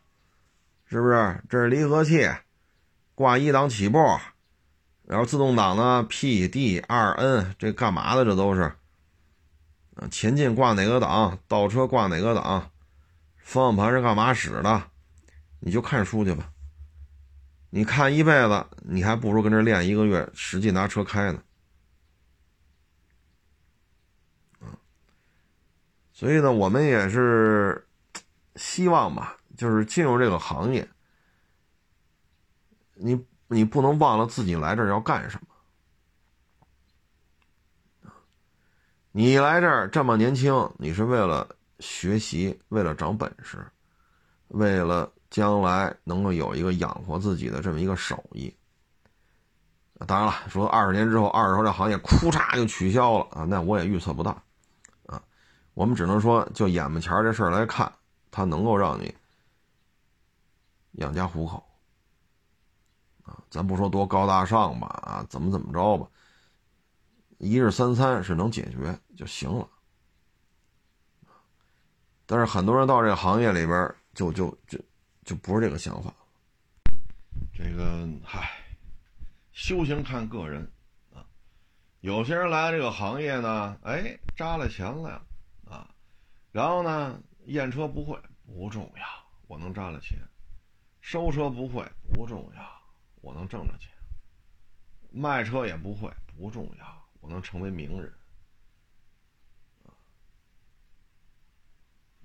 [0.86, 1.44] 是不是？
[1.50, 2.30] 这是离合器，
[3.14, 3.98] 挂一档起步，
[5.04, 8.24] 然后自动挡呢，P D R N 这干嘛的？
[8.24, 8.74] 这都是。
[10.10, 12.72] 前进挂哪个档，倒车挂哪个档，
[13.38, 14.84] 方向盘是干嘛使的，
[15.60, 16.52] 你就看书去吧。
[17.70, 21.44] 你看一辈子，你还不如跟这练一个月，实际拿车开呢。
[26.12, 27.88] 所以呢，我们也是
[28.56, 30.88] 希望吧，就是进入这个行业，
[32.96, 35.51] 你你不能忘了自己来这儿要干什么。
[39.14, 41.48] 你来这儿这么年轻，你是为了
[41.80, 43.58] 学习，为了长本事，
[44.48, 48.54] 为了将来能够有一个养活自己的这么一个手艺。
[50.08, 54.32] 当然了，说二十年之后，二手车这行业哭嚓就取消了啊，那我也预测不到，
[55.06, 55.22] 啊，
[55.74, 57.92] 我们只能说就眼巴前这事儿来看，
[58.32, 59.14] 它能够让你
[60.94, 61.62] 养家糊口，
[63.24, 66.08] 啊，咱不说多高大上吧，啊，怎么怎么着吧。
[67.44, 69.68] 一日三餐是能解决就行了，
[72.28, 74.80] 但是很多人到这个行业里边就就就
[75.26, 76.14] 就不是这个想法。
[77.52, 78.48] 这个嗨，
[79.54, 80.72] 修行看个人
[81.16, 81.26] 啊，
[82.02, 85.20] 有些人来这个行业呢，哎，扎了钱了，
[85.66, 85.90] 啊，
[86.52, 89.04] 然后呢，验车不会不重要，
[89.48, 90.20] 我能扎了钱；
[91.02, 91.84] 收车不会
[92.14, 92.82] 不重要，
[93.22, 93.90] 我能挣着钱；
[95.10, 97.01] 卖车也不会不重要。
[97.22, 98.12] 我能成为名人，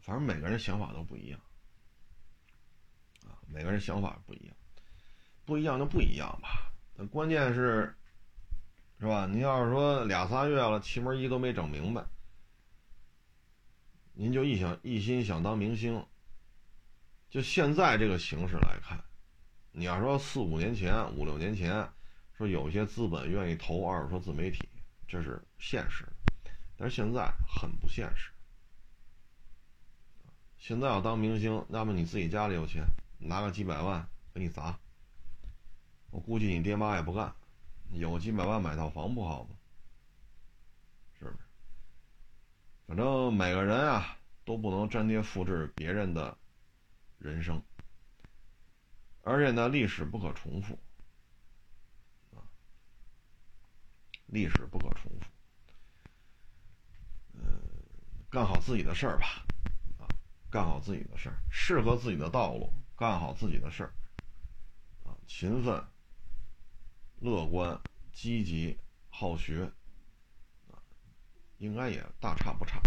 [0.01, 1.41] 反正每个人想法都不一样，
[3.25, 4.57] 啊，每个人想法不一样，
[5.45, 6.73] 不一样就不一样吧。
[6.95, 7.95] 那关键是，
[8.99, 9.27] 是吧？
[9.27, 12.05] 您要是说俩仨月了，奇门一都没整明白，
[14.15, 16.07] 您就一想一心想当明星，
[17.29, 18.99] 就现在这个形势来看，
[19.73, 21.87] 你要说四五年前、五六年前，
[22.39, 24.67] 说有些资本愿意投二手车自媒体。
[25.09, 26.05] 这是现实，
[26.77, 28.31] 但是现在很不现实。
[30.59, 32.85] 现在要当明星，那么你自己家里有钱，
[33.19, 34.05] 拿个几百万
[34.35, 34.77] 给你砸，
[36.11, 37.33] 我估计你爹妈也不干。
[37.93, 39.51] 有几百万买套房不好吗？
[41.19, 41.37] 是不是？
[42.89, 46.37] 反正每个人啊都不能粘贴复制别人的
[47.19, 47.63] 人生，
[49.23, 50.77] 而且呢，历史不可重复。
[54.27, 55.27] 历史不可重复，
[57.35, 57.43] 嗯，
[58.31, 59.47] 干好自己的事儿吧，
[59.99, 60.09] 啊，
[60.51, 63.95] 干好自己的事儿，适合自己的道路，干好自己的事儿，
[65.05, 65.83] 啊，勤奋、
[67.21, 67.81] 乐观、
[68.13, 69.65] 积极、好学，
[70.71, 70.83] 啊，
[71.59, 72.81] 应该也大差不差，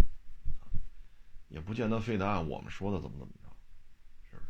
[1.48, 3.50] 也不见得非得按我们说的怎么怎么着，
[4.30, 4.48] 是不是？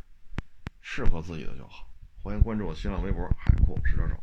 [0.82, 1.88] 适合自己的就好。
[2.22, 4.22] 欢迎关注我新浪微博“海阔试车手”。